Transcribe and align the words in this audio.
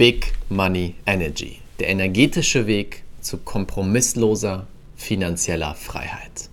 Big 0.00 0.32
Money 0.48 0.94
Energy, 1.04 1.58
der 1.78 1.90
energetische 1.90 2.66
Weg 2.66 3.02
zu 3.20 3.36
kompromissloser 3.36 4.66
finanzieller 4.96 5.74
Freiheit. 5.74 6.48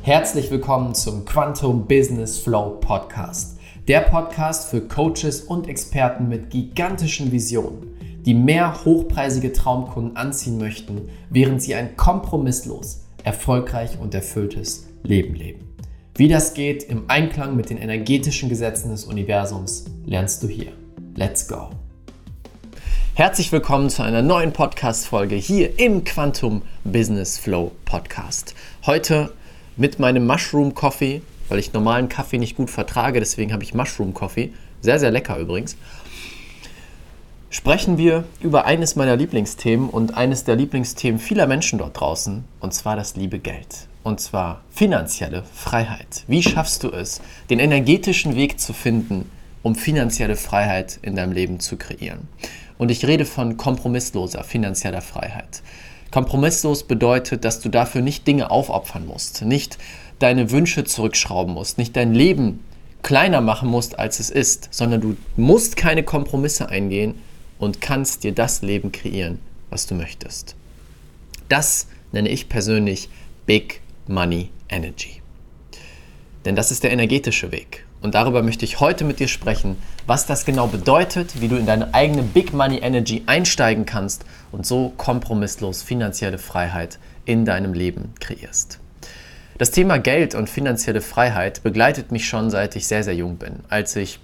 Herzlich 0.00 0.50
willkommen 0.50 0.94
zum 0.94 1.26
Quantum 1.26 1.86
Business 1.86 2.38
Flow 2.38 2.78
Podcast, 2.80 3.58
der 3.88 4.00
Podcast 4.00 4.70
für 4.70 4.80
Coaches 4.80 5.42
und 5.42 5.68
Experten 5.68 6.30
mit 6.30 6.48
gigantischen 6.48 7.30
Visionen, 7.30 7.94
die 8.24 8.32
mehr 8.32 8.86
hochpreisige 8.86 9.52
Traumkunden 9.52 10.16
anziehen 10.16 10.56
möchten, 10.56 11.10
während 11.28 11.60
sie 11.60 11.74
ein 11.74 11.94
kompromisslos, 11.98 13.04
erfolgreich 13.22 13.98
und 14.00 14.14
erfülltes 14.14 14.86
Leben 15.02 15.34
leben. 15.34 15.74
Wie 16.14 16.28
das 16.28 16.54
geht 16.54 16.84
im 16.84 17.02
Einklang 17.08 17.54
mit 17.54 17.68
den 17.68 17.76
energetischen 17.76 18.48
Gesetzen 18.48 18.92
des 18.92 19.04
Universums, 19.04 19.84
lernst 20.06 20.42
du 20.42 20.48
hier. 20.48 20.72
Let's 21.16 21.46
go! 21.46 21.68
Herzlich 23.14 23.50
willkommen 23.50 23.90
zu 23.90 24.02
einer 24.02 24.22
neuen 24.22 24.52
Podcast-Folge 24.52 25.34
hier 25.34 25.78
im 25.80 26.04
Quantum 26.04 26.62
Business 26.84 27.38
Flow 27.38 27.72
Podcast. 27.84 28.54
Heute 28.86 29.32
mit 29.76 29.98
meinem 29.98 30.26
Mushroom 30.26 30.74
Coffee, 30.74 31.20
weil 31.48 31.58
ich 31.58 31.72
normalen 31.72 32.08
Kaffee 32.08 32.38
nicht 32.38 32.56
gut 32.56 32.70
vertrage, 32.70 33.18
deswegen 33.18 33.52
habe 33.52 33.64
ich 33.64 33.74
Mushroom 33.74 34.14
Coffee. 34.14 34.52
Sehr, 34.80 35.00
sehr 35.00 35.10
lecker 35.10 35.36
übrigens. 35.38 35.76
Sprechen 37.50 37.98
wir 37.98 38.24
über 38.40 38.64
eines 38.64 38.94
meiner 38.94 39.16
Lieblingsthemen 39.16 39.90
und 39.90 40.16
eines 40.16 40.44
der 40.44 40.54
Lieblingsthemen 40.54 41.18
vieler 41.18 41.48
Menschen 41.48 41.80
dort 41.80 41.98
draußen, 41.98 42.44
und 42.60 42.72
zwar 42.72 42.94
das 42.94 43.16
liebe 43.16 43.40
Geld. 43.40 43.88
Und 44.04 44.20
zwar 44.20 44.62
finanzielle 44.70 45.42
Freiheit. 45.52 46.24
Wie 46.28 46.44
schaffst 46.44 46.84
du 46.84 46.90
es, 46.90 47.20
den 47.50 47.58
energetischen 47.58 48.36
Weg 48.36 48.60
zu 48.60 48.72
finden, 48.72 49.28
um 49.62 49.74
finanzielle 49.74 50.36
Freiheit 50.36 51.00
in 51.02 51.16
deinem 51.16 51.32
Leben 51.32 51.58
zu 51.58 51.76
kreieren? 51.76 52.28
Und 52.80 52.90
ich 52.90 53.06
rede 53.06 53.26
von 53.26 53.58
kompromissloser 53.58 54.42
finanzieller 54.42 55.02
Freiheit. 55.02 55.60
Kompromisslos 56.10 56.84
bedeutet, 56.84 57.44
dass 57.44 57.60
du 57.60 57.68
dafür 57.68 58.00
nicht 58.00 58.26
Dinge 58.26 58.50
aufopfern 58.50 59.06
musst, 59.06 59.42
nicht 59.42 59.76
deine 60.18 60.50
Wünsche 60.50 60.84
zurückschrauben 60.84 61.52
musst, 61.52 61.76
nicht 61.76 61.94
dein 61.94 62.14
Leben 62.14 62.64
kleiner 63.02 63.42
machen 63.42 63.68
musst, 63.68 63.98
als 63.98 64.18
es 64.18 64.30
ist, 64.30 64.68
sondern 64.70 65.02
du 65.02 65.16
musst 65.36 65.76
keine 65.76 66.04
Kompromisse 66.04 66.70
eingehen 66.70 67.16
und 67.58 67.82
kannst 67.82 68.24
dir 68.24 68.32
das 68.32 68.62
Leben 68.62 68.92
kreieren, 68.92 69.40
was 69.68 69.86
du 69.86 69.94
möchtest. 69.94 70.56
Das 71.50 71.86
nenne 72.12 72.30
ich 72.30 72.48
persönlich 72.48 73.10
Big 73.44 73.82
Money 74.06 74.48
Energy. 74.70 75.20
Denn 76.46 76.56
das 76.56 76.70
ist 76.70 76.82
der 76.82 76.92
energetische 76.92 77.52
Weg. 77.52 77.84
Und 78.02 78.14
darüber 78.14 78.42
möchte 78.42 78.64
ich 78.64 78.80
heute 78.80 79.04
mit 79.04 79.20
dir 79.20 79.28
sprechen, 79.28 79.76
was 80.06 80.26
das 80.26 80.44
genau 80.44 80.66
bedeutet, 80.66 81.40
wie 81.40 81.48
du 81.48 81.56
in 81.56 81.66
deine 81.66 81.92
eigene 81.92 82.22
Big 82.22 82.52
Money 82.52 82.78
Energy 82.78 83.22
einsteigen 83.26 83.84
kannst 83.84 84.24
und 84.52 84.64
so 84.64 84.92
kompromisslos 84.96 85.82
finanzielle 85.82 86.38
Freiheit 86.38 86.98
in 87.26 87.44
deinem 87.44 87.74
Leben 87.74 88.14
kreierst. 88.18 88.78
Das 89.58 89.70
Thema 89.70 89.98
Geld 89.98 90.34
und 90.34 90.48
finanzielle 90.48 91.02
Freiheit 91.02 91.62
begleitet 91.62 92.12
mich 92.12 92.26
schon 92.26 92.50
seit 92.50 92.74
ich 92.76 92.86
sehr, 92.86 93.04
sehr 93.04 93.14
jung 93.14 93.36
bin. 93.36 93.60
Als 93.68 93.94
ich 93.94 94.18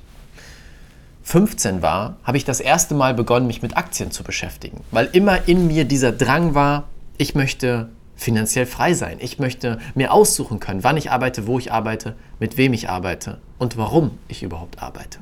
15 1.24 1.82
war, 1.82 2.16
habe 2.24 2.38
ich 2.38 2.46
das 2.46 2.60
erste 2.60 2.94
Mal 2.94 3.12
begonnen, 3.12 3.46
mich 3.46 3.60
mit 3.60 3.76
Aktien 3.76 4.10
zu 4.10 4.22
beschäftigen, 4.22 4.82
weil 4.92 5.10
immer 5.12 5.46
in 5.46 5.66
mir 5.66 5.84
dieser 5.84 6.12
Drang 6.12 6.54
war, 6.54 6.84
ich 7.18 7.34
möchte 7.34 7.90
finanziell 8.16 8.66
frei 8.66 8.94
sein. 8.94 9.18
Ich 9.20 9.38
möchte 9.38 9.78
mir 9.94 10.12
aussuchen 10.12 10.58
können, 10.58 10.82
wann 10.82 10.96
ich 10.96 11.10
arbeite, 11.10 11.46
wo 11.46 11.58
ich 11.58 11.72
arbeite, 11.72 12.16
mit 12.40 12.56
wem 12.56 12.72
ich 12.72 12.88
arbeite 12.88 13.38
und 13.58 13.76
warum 13.76 14.18
ich 14.28 14.42
überhaupt 14.42 14.82
arbeite. 14.82 15.18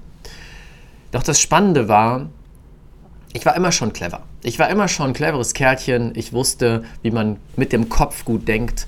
Doch 1.10 1.22
das 1.22 1.40
Spannende 1.40 1.88
war, 1.88 2.26
ich 3.32 3.44
war 3.44 3.56
immer 3.56 3.72
schon 3.72 3.92
clever. 3.92 4.22
Ich 4.42 4.58
war 4.58 4.68
immer 4.68 4.88
schon 4.88 5.08
ein 5.08 5.12
cleveres 5.12 5.54
Kerlchen. 5.54 6.12
Ich 6.14 6.32
wusste, 6.32 6.84
wie 7.02 7.10
man 7.10 7.36
mit 7.56 7.72
dem 7.72 7.88
Kopf 7.88 8.24
gut 8.24 8.46
denkt 8.46 8.86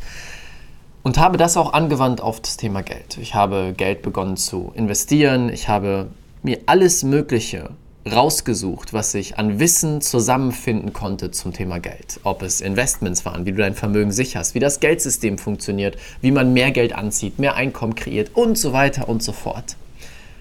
und 1.03 1.19
habe 1.19 1.37
das 1.37 1.57
auch 1.57 1.73
angewandt 1.73 2.21
auf 2.21 2.41
das 2.41 2.57
Thema 2.57 2.83
Geld. 2.83 3.19
Ich 3.19 3.35
habe 3.35 3.75
Geld 3.77 4.03
begonnen 4.03 4.37
zu 4.37 4.73
investieren. 4.75 5.49
Ich 5.49 5.69
habe 5.69 6.09
mir 6.43 6.61
alles 6.67 7.03
Mögliche 7.03 7.71
rausgesucht, 8.11 8.93
was 8.93 9.15
ich 9.15 9.39
an 9.39 9.59
Wissen 9.59 10.01
zusammenfinden 10.01 10.93
konnte 10.93 11.33
zum 11.33 11.53
Thema 11.53 11.81
Geld. 11.81 12.21
Ob 12.23 12.43
es 12.43 12.61
Investments 12.61 13.25
waren, 13.25 13.47
wie 13.47 13.53
du 13.53 13.59
dein 13.59 13.75
Vermögen 13.75 14.13
sicherst, 14.13 14.55
wie 14.55 14.61
das 14.61 14.81
Geldsystem 14.81 15.39
funktioniert, 15.39 15.97
wie 16.21 16.31
man 16.31 16.53
mehr 16.53 16.71
Geld 16.71 16.95
anzieht, 16.95 17.39
mehr 17.39 17.57
Einkommen 17.57 17.95
kreiert 17.95 18.31
und 18.35 18.57
so 18.57 18.73
weiter 18.73 19.09
und 19.09 19.23
so 19.23 19.33
fort. 19.33 19.77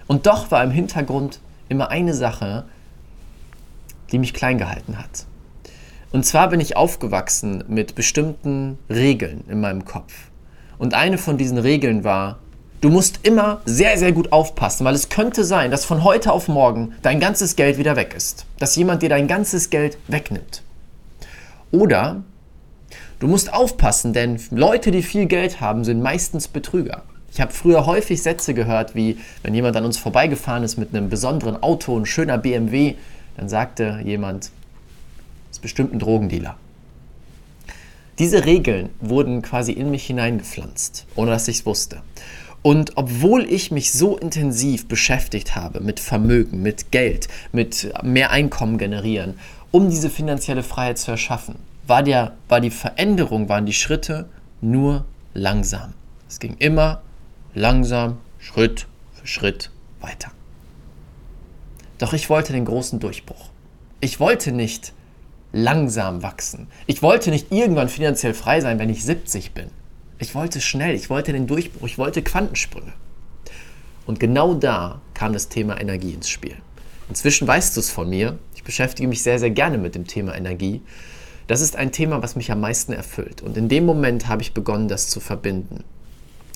Und 0.08 0.28
doch 0.28 0.52
war 0.52 0.64
im 0.64 0.72
Hintergrund 0.72 1.40
immer 1.68 1.90
eine 1.90 2.14
Sache, 2.14 2.66
die 4.12 4.20
mich 4.20 4.34
klein 4.34 4.60
gehalten 4.60 5.00
hat. 5.00 5.26
Und 6.12 6.26
zwar 6.26 6.50
bin 6.50 6.60
ich 6.60 6.78
aufgewachsen 6.78 7.64
mit 7.68 7.96
bestimmten 7.96 8.78
Regeln 8.90 9.44
in 9.50 9.60
meinem 9.60 9.86
Kopf. 9.86 10.14
Und 10.78 10.94
eine 10.94 11.18
von 11.18 11.38
diesen 11.38 11.58
Regeln 11.58 12.04
war, 12.04 12.40
Du 12.86 12.92
musst 12.92 13.22
immer 13.24 13.62
sehr, 13.66 13.98
sehr 13.98 14.12
gut 14.12 14.32
aufpassen, 14.32 14.86
weil 14.86 14.94
es 14.94 15.10
könnte 15.10 15.44
sein, 15.44 15.72
dass 15.72 15.86
von 15.86 16.04
heute 16.04 16.32
auf 16.32 16.48
morgen 16.48 16.94
dein 17.02 17.20
ganzes 17.20 17.56
Geld 17.56 17.80
wieder 17.80 17.96
weg 17.96 18.14
ist. 18.16 18.46
Dass 18.60 18.76
jemand 18.76 19.02
dir 19.02 19.10
dein 19.10 19.28
ganzes 19.28 19.72
Geld 19.72 19.98
wegnimmt. 20.08 20.62
Oder 21.72 22.22
du 23.18 23.26
musst 23.26 23.52
aufpassen, 23.52 24.14
denn 24.14 24.40
Leute, 24.52 24.92
die 24.92 25.02
viel 25.02 25.26
Geld 25.26 25.62
haben, 25.62 25.84
sind 25.84 26.04
meistens 26.04 26.48
Betrüger. 26.48 27.02
Ich 27.34 27.42
habe 27.42 27.52
früher 27.52 27.88
häufig 27.88 28.22
Sätze 28.22 28.54
gehört, 28.54 28.94
wie 28.94 29.18
wenn 29.42 29.56
jemand 29.56 29.76
an 29.78 29.86
uns 29.86 29.98
vorbeigefahren 29.98 30.62
ist 30.62 30.78
mit 30.78 30.94
einem 30.94 31.10
besonderen 31.10 31.64
Auto, 31.64 31.98
ein 31.98 32.06
schöner 32.06 32.38
BMW, 32.38 32.94
dann 33.36 33.50
sagte 33.50 34.00
jemand, 34.06 34.52
das 35.48 35.58
ist 35.58 35.62
bestimmt 35.64 35.92
ein 35.92 35.98
Drogendealer. 35.98 36.56
Diese 38.20 38.46
Regeln 38.46 38.92
wurden 39.02 39.42
quasi 39.42 39.72
in 39.72 39.90
mich 39.90 40.06
hineingepflanzt, 40.06 41.08
ohne 41.16 41.32
dass 41.32 41.48
ich 41.48 41.58
es 41.58 41.66
wusste. 41.66 42.04
Und 42.66 42.94
obwohl 42.96 43.44
ich 43.44 43.70
mich 43.70 43.92
so 43.94 44.18
intensiv 44.18 44.88
beschäftigt 44.88 45.56
habe 45.56 45.82
mit 45.82 46.00
Vermögen, 46.00 46.64
mit 46.64 46.90
Geld, 46.90 47.28
mit 47.52 47.94
mehr 48.02 48.32
Einkommen 48.32 48.80
generieren, 48.80 49.38
um 49.70 49.92
diese 49.92 50.10
finanzielle 50.10 50.64
Freiheit 50.64 50.98
zu 50.98 51.12
erschaffen, 51.12 51.58
war, 51.86 52.02
der, 52.02 52.34
war 52.50 52.62
die 52.62 52.72
Veränderung, 52.72 53.50
waren 53.50 53.68
die 53.68 53.74
Schritte 53.74 54.28
nur 54.62 55.06
langsam. 55.36 55.94
Es 56.28 56.40
ging 56.40 56.56
immer 56.58 57.04
langsam, 57.54 58.18
Schritt 58.40 58.88
für 59.14 59.28
Schritt 59.28 59.70
weiter. 60.02 60.32
Doch 62.00 62.14
ich 62.14 62.32
wollte 62.32 62.52
den 62.52 62.66
großen 62.66 63.00
Durchbruch. 63.00 63.50
Ich 64.00 64.20
wollte 64.20 64.52
nicht 64.52 64.92
langsam 65.54 66.24
wachsen. 66.24 66.66
Ich 66.88 67.04
wollte 67.04 67.30
nicht 67.30 67.52
irgendwann 67.52 67.90
finanziell 67.90 68.34
frei 68.34 68.60
sein, 68.60 68.80
wenn 68.80 68.90
ich 68.90 69.06
70 69.06 69.52
bin. 69.52 69.70
Ich 70.18 70.34
wollte 70.34 70.62
schnell, 70.62 70.96
ich 70.96 71.10
wollte 71.10 71.34
den 71.34 71.48
Durchbruch, 71.48 71.88
ich 71.88 71.98
wollte 71.98 72.22
Quantensprünge. 72.22 72.94
Und 74.06 74.20
genau 74.20 74.54
da 74.54 75.02
kam 75.14 75.34
das 75.34 75.50
Thema 75.50 75.80
Energie 75.80 76.14
ins 76.14 76.30
Spiel. 76.30 76.56
Inzwischen 77.10 77.48
weißt 77.48 77.76
du 77.76 77.80
es 77.80 77.90
von 77.90 78.10
mir, 78.10 78.40
ich 78.56 78.64
beschäftige 78.64 79.08
mich 79.08 79.24
sehr, 79.24 79.40
sehr 79.40 79.50
gerne 79.50 79.78
mit 79.78 79.96
dem 79.96 80.08
Thema 80.08 80.36
Energie. 80.36 80.82
Das 81.48 81.62
ist 81.62 81.76
ein 81.76 81.92
Thema, 81.92 82.24
was 82.24 82.36
mich 82.36 82.52
am 82.52 82.62
meisten 82.62 82.94
erfüllt. 82.94 83.42
Und 83.42 83.58
in 83.58 83.70
dem 83.70 83.86
Moment 83.86 84.28
habe 84.28 84.42
ich 84.42 84.54
begonnen, 84.54 84.88
das 84.88 85.10
zu 85.10 85.20
verbinden. 85.20 85.84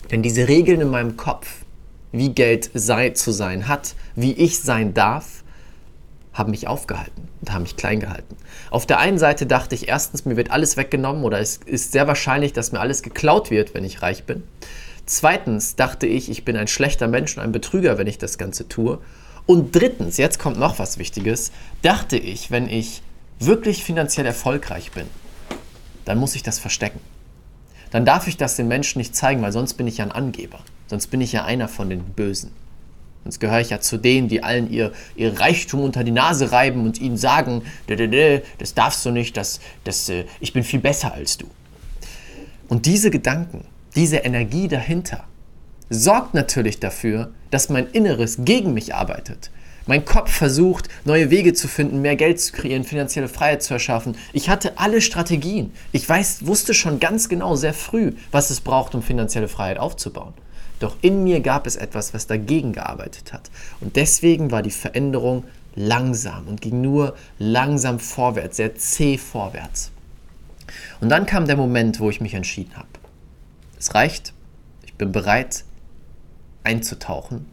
Denn 0.10 0.24
diese 0.24 0.48
Regeln 0.48 0.82
in 0.82 0.90
meinem 0.90 1.18
Kopf, 1.18 1.66
wie 2.12 2.30
Geld 2.30 2.72
sei, 2.74 3.12
zu 3.12 3.32
sein 3.32 3.68
hat, 3.68 3.94
wie 4.16 4.34
ich 4.34 4.60
sein 4.60 4.94
darf, 4.94 5.44
haben 6.40 6.52
mich 6.52 6.68
aufgehalten 6.68 7.28
und 7.42 7.54
haben 7.54 7.64
mich 7.64 7.76
klein 7.76 8.00
gehalten. 8.00 8.36
Auf 8.72 8.88
der 8.88 8.98
einen 8.98 9.20
Seite 9.20 9.46
dachte 9.46 9.76
ich 9.76 9.88
erstens, 9.88 10.26
mir 10.26 10.38
wird 10.38 10.50
alles 10.50 10.78
weggenommen 10.78 11.24
oder 11.24 11.40
es 11.40 11.58
ist 11.58 11.92
sehr 11.92 12.08
wahrscheinlich, 12.08 12.54
dass 12.54 12.72
mir 12.72 12.80
alles 12.80 13.04
geklaut 13.04 13.52
wird, 13.52 13.76
wenn 13.76 13.84
ich 13.84 14.02
reich 14.02 14.24
bin. 14.24 14.44
Zweitens 15.06 15.76
dachte 15.76 16.08
ich, 16.08 16.30
ich 16.30 16.46
bin 16.46 16.56
ein 16.56 16.68
schlechter 16.68 17.08
Mensch 17.08 17.38
und 17.38 17.44
ein 17.44 17.52
Betrüger, 17.52 17.98
wenn 17.98 18.08
ich 18.08 18.18
das 18.18 18.38
Ganze 18.38 18.68
tue. 18.68 19.00
Und 19.46 19.76
drittens, 19.76 20.18
jetzt 20.18 20.40
kommt 20.40 20.58
noch 20.58 20.80
was 20.80 20.98
Wichtiges, 20.98 21.52
dachte 21.82 22.18
ich, 22.18 22.52
wenn 22.52 22.70
ich 22.70 23.02
wirklich 23.40 23.84
finanziell 23.84 24.26
erfolgreich 24.26 24.92
bin, 24.92 25.08
dann 26.06 26.18
muss 26.18 26.36
ich 26.36 26.44
das 26.44 26.60
verstecken. 26.60 27.00
Dann 27.92 28.06
darf 28.06 28.28
ich 28.28 28.38
das 28.38 28.56
den 28.56 28.68
Menschen 28.68 29.00
nicht 29.00 29.16
zeigen, 29.16 29.42
weil 29.42 29.52
sonst 29.52 29.74
bin 29.74 29.88
ich 29.88 29.98
ja 29.98 30.06
ein 30.06 30.12
Angeber. 30.12 30.60
Sonst 30.88 31.08
bin 31.08 31.22
ich 31.22 31.34
ja 31.34 31.44
einer 31.44 31.68
von 31.68 31.90
den 31.90 32.04
Bösen. 32.04 32.52
Sonst 33.24 33.40
gehöre 33.40 33.60
ich 33.60 33.70
ja 33.70 33.80
zu 33.80 33.98
denen, 33.98 34.28
die 34.28 34.44
allen 34.44 34.72
ihr, 34.72 34.92
ihr 35.16 35.40
Reichtum 35.40 35.82
unter 35.82 36.04
die 36.04 36.12
Nase 36.12 36.52
reiben 36.52 36.86
und 36.86 37.00
ihnen 37.00 37.18
sagen, 37.18 37.64
das 37.88 38.74
darfst 38.74 39.06
du 39.06 39.12
nicht, 39.12 39.38
das, 39.38 39.60
das, 39.84 40.10
äh, 40.10 40.26
ich 40.40 40.54
bin 40.54 40.64
viel 40.64 40.80
besser 40.80 41.14
als 41.14 41.38
du. 41.38 41.46
Und 42.70 42.86
diese 42.86 43.12
Gedanken, 43.12 43.66
diese 43.96 44.18
Energie 44.18 44.68
dahinter, 44.68 45.26
sorgt 45.90 46.34
natürlich 46.34 46.80
dafür, 46.80 47.32
dass 47.52 47.70
mein 47.70 47.88
Inneres 47.88 48.38
gegen 48.40 48.74
mich 48.74 48.94
arbeitet. 48.94 49.52
Mein 49.88 50.06
Kopf 50.06 50.32
versucht, 50.32 50.88
neue 51.04 51.32
Wege 51.32 51.54
zu 51.54 51.68
finden, 51.68 52.02
mehr 52.02 52.16
Geld 52.16 52.40
zu 52.40 52.52
kreieren, 52.52 52.84
finanzielle 52.84 53.28
Freiheit 53.28 53.64
zu 53.64 53.74
erschaffen. 53.74 54.16
Ich 54.34 54.48
hatte 54.48 54.78
alle 54.78 55.02
Strategien. 55.02 55.74
Ich 55.92 56.08
weiß, 56.08 56.46
wusste 56.46 56.76
schon 56.76 57.00
ganz 57.00 57.28
genau 57.28 57.56
sehr 57.56 57.74
früh, 57.74 58.12
was 58.32 58.52
es 58.52 58.62
braucht, 58.62 58.94
um 58.94 59.02
finanzielle 59.02 59.48
Freiheit 59.48 59.80
aufzubauen. 59.80 60.34
Doch 60.80 60.96
in 61.02 61.24
mir 61.24 61.42
gab 61.42 61.68
es 61.68 61.76
etwas, 61.76 62.14
was 62.14 62.28
dagegen 62.28 62.74
gearbeitet 62.74 63.34
hat. 63.34 63.52
Und 63.82 63.96
deswegen 63.96 64.52
war 64.52 64.62
die 64.62 64.72
Veränderung 64.72 65.44
langsam 65.76 66.48
und 66.48 66.62
ging 66.62 66.82
nur 66.82 67.16
langsam 67.38 68.00
vorwärts, 68.00 68.58
sehr 68.58 68.76
zäh 68.76 69.18
vorwärts. 69.18 69.92
Und 71.02 71.10
dann 71.10 71.26
kam 71.26 71.48
der 71.48 71.58
Moment, 71.58 72.00
wo 72.00 72.10
ich 72.10 72.22
mich 72.22 72.34
entschieden 72.34 72.76
habe. 72.76 72.88
Es 73.78 73.96
reicht, 73.96 74.34
ich 74.86 74.94
bin 74.96 75.12
bereit 75.12 75.64
einzutauchen 76.64 77.46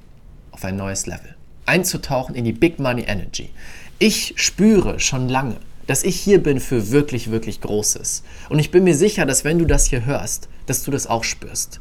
auf 0.51 0.65
ein 0.65 0.77
neues 0.77 1.07
Level. 1.07 1.35
Einzutauchen 1.67 2.35
in 2.35 2.45
die 2.45 2.53
Big 2.53 2.79
Money 2.79 3.03
Energy. 3.03 3.51
Ich 3.99 4.35
spüre 4.37 5.01
schon 5.01 5.29
lange, 5.29 5.57
dass 5.87 6.03
ich 6.03 6.19
hier 6.21 6.43
bin 6.43 6.61
für 6.61 6.91
wirklich, 6.91 7.31
wirklich 7.31 7.61
Großes. 7.61 8.23
Und 8.49 8.59
ich 8.59 8.71
bin 8.71 8.85
mir 8.85 8.95
sicher, 8.95 9.27
dass 9.27 9.45
wenn 9.45 9.59
du 9.59 9.65
das 9.65 9.87
hier 9.87 10.05
hörst, 10.05 10.49
dass 10.67 10.83
du 10.83 10.91
das 10.91 11.07
auch 11.07 11.25
spürst. 11.25 11.81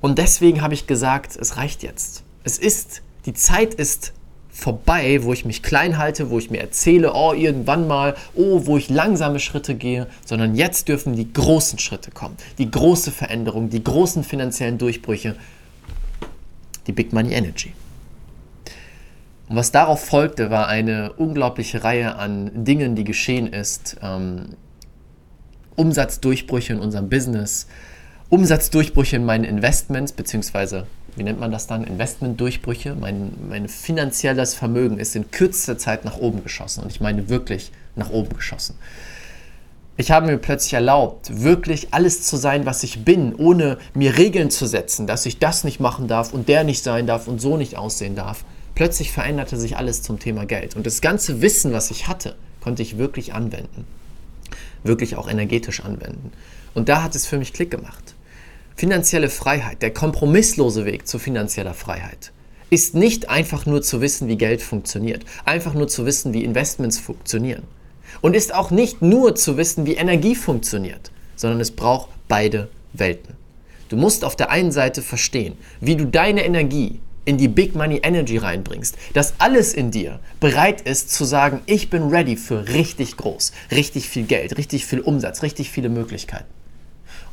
Und 0.00 0.18
deswegen 0.18 0.62
habe 0.62 0.74
ich 0.74 0.86
gesagt, 0.86 1.36
es 1.36 1.56
reicht 1.56 1.82
jetzt. 1.82 2.22
Es 2.44 2.58
ist, 2.58 3.02
die 3.26 3.34
Zeit 3.34 3.74
ist 3.74 4.12
vorbei, 4.58 5.22
wo 5.22 5.32
ich 5.32 5.44
mich 5.44 5.62
klein 5.62 5.98
halte, 5.98 6.30
wo 6.30 6.38
ich 6.38 6.50
mir 6.50 6.60
erzähle, 6.60 7.12
oh, 7.14 7.32
irgendwann 7.32 7.86
mal, 7.86 8.16
oh, 8.34 8.66
wo 8.66 8.76
ich 8.76 8.90
langsame 8.90 9.38
Schritte 9.38 9.74
gehe, 9.74 10.08
sondern 10.24 10.56
jetzt 10.56 10.88
dürfen 10.88 11.14
die 11.14 11.32
großen 11.32 11.78
Schritte 11.78 12.10
kommen, 12.10 12.36
die 12.58 12.70
große 12.70 13.12
Veränderung, 13.12 13.70
die 13.70 13.82
großen 13.82 14.24
finanziellen 14.24 14.78
Durchbrüche, 14.78 15.36
die 16.86 16.92
Big 16.92 17.12
Money 17.12 17.34
Energy. 17.34 17.72
Und 19.48 19.56
was 19.56 19.70
darauf 19.70 20.04
folgte, 20.04 20.50
war 20.50 20.66
eine 20.66 21.12
unglaubliche 21.14 21.84
Reihe 21.84 22.16
an 22.16 22.64
Dingen, 22.64 22.96
die 22.96 23.04
geschehen 23.04 23.46
ist. 23.46 23.96
Ähm, 24.02 24.56
Umsatzdurchbrüche 25.76 26.72
in 26.72 26.80
unserem 26.80 27.08
Business, 27.08 27.68
Umsatzdurchbrüche 28.30 29.16
in 29.16 29.24
meinen 29.24 29.44
Investments, 29.44 30.12
beziehungsweise 30.12 30.86
wie 31.18 31.24
nennt 31.24 31.40
man 31.40 31.50
das 31.50 31.66
dann, 31.66 31.84
Investmentdurchbrüche. 31.84 32.94
Mein, 32.94 33.32
mein 33.48 33.68
finanzielles 33.68 34.54
Vermögen 34.54 34.98
ist 34.98 35.16
in 35.16 35.30
kürzester 35.30 35.76
Zeit 35.76 36.04
nach 36.04 36.18
oben 36.18 36.42
geschossen 36.42 36.84
und 36.84 36.92
ich 36.92 37.00
meine 37.00 37.28
wirklich 37.28 37.72
nach 37.96 38.10
oben 38.10 38.34
geschossen. 38.34 38.76
Ich 39.96 40.12
habe 40.12 40.26
mir 40.26 40.38
plötzlich 40.38 40.74
erlaubt, 40.74 41.42
wirklich 41.42 41.88
alles 41.92 42.22
zu 42.22 42.36
sein, 42.36 42.66
was 42.66 42.84
ich 42.84 43.04
bin, 43.04 43.34
ohne 43.34 43.78
mir 43.94 44.16
Regeln 44.16 44.48
zu 44.48 44.66
setzen, 44.66 45.08
dass 45.08 45.26
ich 45.26 45.40
das 45.40 45.64
nicht 45.64 45.80
machen 45.80 46.06
darf 46.06 46.32
und 46.32 46.48
der 46.48 46.62
nicht 46.62 46.84
sein 46.84 47.08
darf 47.08 47.26
und 47.26 47.40
so 47.40 47.56
nicht 47.56 47.76
aussehen 47.76 48.14
darf. 48.14 48.44
Plötzlich 48.76 49.10
veränderte 49.10 49.56
sich 49.56 49.76
alles 49.76 50.02
zum 50.02 50.20
Thema 50.20 50.46
Geld. 50.46 50.76
Und 50.76 50.86
das 50.86 51.00
ganze 51.00 51.42
Wissen, 51.42 51.72
was 51.72 51.90
ich 51.90 52.06
hatte, 52.06 52.36
konnte 52.60 52.80
ich 52.80 52.96
wirklich 52.96 53.34
anwenden. 53.34 53.86
Wirklich 54.84 55.16
auch 55.16 55.28
energetisch 55.28 55.80
anwenden. 55.80 56.32
Und 56.74 56.88
da 56.88 57.02
hat 57.02 57.16
es 57.16 57.26
für 57.26 57.38
mich 57.38 57.52
Klick 57.52 57.72
gemacht. 57.72 58.14
Finanzielle 58.78 59.28
Freiheit, 59.28 59.82
der 59.82 59.92
kompromisslose 59.92 60.84
Weg 60.84 61.08
zu 61.08 61.18
finanzieller 61.18 61.74
Freiheit, 61.74 62.30
ist 62.70 62.94
nicht 62.94 63.28
einfach 63.28 63.66
nur 63.66 63.82
zu 63.82 64.00
wissen, 64.00 64.28
wie 64.28 64.36
Geld 64.36 64.62
funktioniert, 64.62 65.24
einfach 65.44 65.74
nur 65.74 65.88
zu 65.88 66.06
wissen, 66.06 66.32
wie 66.32 66.44
Investments 66.44 66.96
funktionieren. 66.96 67.64
Und 68.20 68.36
ist 68.36 68.54
auch 68.54 68.70
nicht 68.70 69.02
nur 69.02 69.34
zu 69.34 69.56
wissen, 69.56 69.84
wie 69.84 69.94
Energie 69.94 70.36
funktioniert, 70.36 71.10
sondern 71.34 71.58
es 71.58 71.72
braucht 71.72 72.10
beide 72.28 72.68
Welten. 72.92 73.34
Du 73.88 73.96
musst 73.96 74.24
auf 74.24 74.36
der 74.36 74.50
einen 74.50 74.70
Seite 74.70 75.02
verstehen, 75.02 75.56
wie 75.80 75.96
du 75.96 76.06
deine 76.06 76.44
Energie 76.44 77.00
in 77.24 77.36
die 77.36 77.48
Big 77.48 77.74
Money 77.74 77.98
Energy 78.04 78.36
reinbringst, 78.36 78.96
dass 79.12 79.34
alles 79.38 79.74
in 79.74 79.90
dir 79.90 80.20
bereit 80.38 80.82
ist 80.82 81.10
zu 81.10 81.24
sagen, 81.24 81.62
ich 81.66 81.90
bin 81.90 82.10
ready 82.10 82.36
für 82.36 82.68
richtig 82.68 83.16
groß, 83.16 83.50
richtig 83.72 84.08
viel 84.08 84.22
Geld, 84.22 84.56
richtig 84.56 84.86
viel 84.86 85.00
Umsatz, 85.00 85.42
richtig 85.42 85.68
viele 85.68 85.88
Möglichkeiten. 85.88 86.57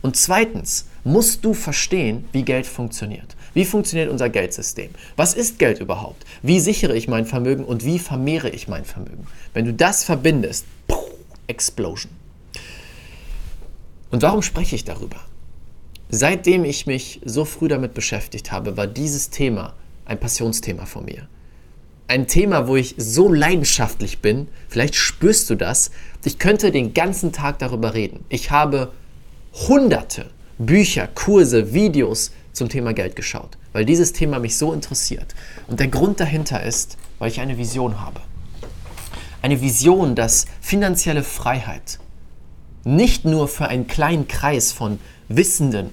Und 0.02 0.16
zweitens 0.18 0.88
musst 1.04 1.46
du 1.46 1.54
verstehen, 1.54 2.26
wie 2.32 2.44
Geld 2.44 2.66
funktioniert. 2.66 3.36
Wie 3.54 3.66
funktioniert 3.66 4.10
unser 4.10 4.30
Geldsystem? 4.30 4.90
Was 5.16 5.34
ist 5.34 5.60
Geld 5.60 5.80
überhaupt? 5.80 6.26
Wie 6.42 6.60
sichere 6.60 6.96
ich 6.96 7.08
mein 7.08 7.26
Vermögen 7.26 7.64
und 7.64 7.86
wie 7.86 8.00
vermehre 8.00 8.50
ich 8.50 8.68
mein 8.68 8.86
Vermögen? 8.86 9.28
Wenn 9.54 9.66
du 9.66 9.74
das 9.74 10.04
verbindest, 10.04 10.66
Explosion. 11.48 12.12
Und 14.12 14.22
warum 14.22 14.42
spreche 14.42 14.76
ich 14.76 14.84
darüber? 14.84 15.22
Seitdem 16.10 16.66
ich 16.66 16.86
mich 16.86 17.22
so 17.26 17.46
früh 17.46 17.68
damit 17.68 17.94
beschäftigt 17.94 18.52
habe, 18.52 18.78
war 18.78 18.88
dieses 18.88 19.30
Thema 19.30 19.74
ein 20.06 20.20
Passionsthema 20.20 20.86
von 20.86 21.06
mir. 21.06 21.28
Ein 22.08 22.28
Thema, 22.28 22.68
wo 22.68 22.76
ich 22.76 22.94
so 22.98 23.32
leidenschaftlich 23.32 24.20
bin, 24.20 24.48
vielleicht 24.70 24.96
spürst 24.96 25.50
du 25.50 25.56
das, 25.56 25.90
ich 26.24 26.38
könnte 26.38 26.72
den 26.72 26.94
ganzen 26.94 27.32
Tag 27.32 27.58
darüber 27.60 27.96
reden. 27.96 28.24
Ich 28.30 28.52
habe 28.52 28.92
hunderte 29.56 30.30
Bücher, 30.58 31.08
Kurse, 31.08 31.74
Videos 31.74 32.32
zum 32.54 32.70
Thema 32.70 32.94
Geld 32.94 33.16
geschaut, 33.16 33.58
weil 33.74 33.86
dieses 33.86 34.14
Thema 34.14 34.40
mich 34.40 34.58
so 34.58 34.74
interessiert. 34.74 35.36
Und 35.68 35.80
der 35.80 35.88
Grund 35.88 36.20
dahinter 36.20 36.64
ist, 36.64 36.98
weil 37.20 37.30
ich 37.30 37.40
eine 37.40 37.58
Vision 37.58 38.02
habe. 38.02 38.22
Eine 39.42 39.62
Vision, 39.62 40.16
dass 40.16 40.46
finanzielle 40.62 41.24
Freiheit 41.24 42.00
nicht 42.84 43.26
nur 43.26 43.48
für 43.48 43.68
einen 43.68 43.88
kleinen 43.88 44.28
Kreis 44.28 44.72
von 44.72 45.00
Wissenden 45.28 45.92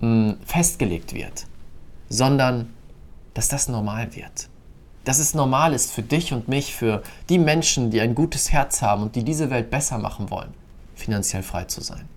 hm, 0.00 0.38
festgelegt 0.44 1.14
wird, 1.14 1.46
sondern 2.08 2.72
dass 3.34 3.48
das 3.48 3.68
normal 3.68 4.14
wird. 4.14 4.48
Dass 5.04 5.18
es 5.18 5.34
normal 5.34 5.72
ist 5.72 5.92
für 5.92 6.02
dich 6.02 6.32
und 6.32 6.48
mich, 6.48 6.74
für 6.74 7.02
die 7.28 7.38
Menschen, 7.38 7.90
die 7.90 8.00
ein 8.00 8.14
gutes 8.14 8.52
Herz 8.52 8.82
haben 8.82 9.02
und 9.02 9.16
die 9.16 9.24
diese 9.24 9.50
Welt 9.50 9.70
besser 9.70 9.98
machen 9.98 10.30
wollen 10.30 10.52
finanziell 10.98 11.42
frei 11.42 11.64
zu 11.64 11.80
sein. 11.80 12.08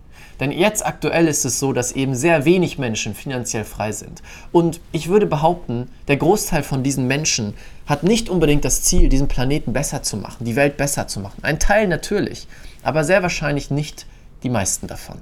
Denn 0.42 0.52
jetzt 0.52 0.84
aktuell 0.84 1.28
ist 1.28 1.46
es 1.46 1.60
so, 1.60 1.72
dass 1.72 1.92
eben 1.92 2.16
sehr 2.16 2.46
wenig 2.46 2.80
Menschen 2.80 3.14
finanziell 3.14 3.64
frei 3.64 3.92
sind. 3.92 4.24
Und 4.52 4.82
ich 4.92 5.08
würde 5.08 5.28
behaupten, 5.28 5.88
der 6.08 6.18
Großteil 6.18 6.64
von 6.64 6.82
diesen 6.82 7.06
Menschen 7.06 7.54
hat 7.86 8.02
nicht 8.02 8.28
unbedingt 8.28 8.66
das 8.66 8.82
Ziel, 8.82 9.08
diesen 9.08 9.28
Planeten 9.28 9.72
besser 9.72 10.02
zu 10.02 10.18
machen, 10.18 10.44
die 10.46 10.56
Welt 10.56 10.78
besser 10.78 11.08
zu 11.08 11.20
machen. 11.20 11.44
Ein 11.44 11.60
Teil 11.60 11.88
natürlich, 11.88 12.48
aber 12.82 13.04
sehr 13.04 13.22
wahrscheinlich 13.22 13.70
nicht 13.70 14.08
die 14.42 14.50
meisten 14.50 14.88
davon. 14.88 15.20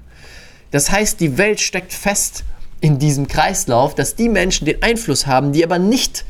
Das 0.71 0.89
heißt, 0.89 1.19
die 1.19 1.37
Welt 1.37 1.59
steckt 1.59 1.91
fest 1.91 2.45
in 2.79 2.97
diesem 2.97 3.27
Kreislauf, 3.27 3.95
dass 3.95 4.15
die 4.15 4.29
Menschen 4.29 4.65
den 4.65 4.81
Einfluss 4.81 5.27
haben, 5.27 5.51
die 5.51 5.65
aber 5.65 5.79
nicht 5.79 6.23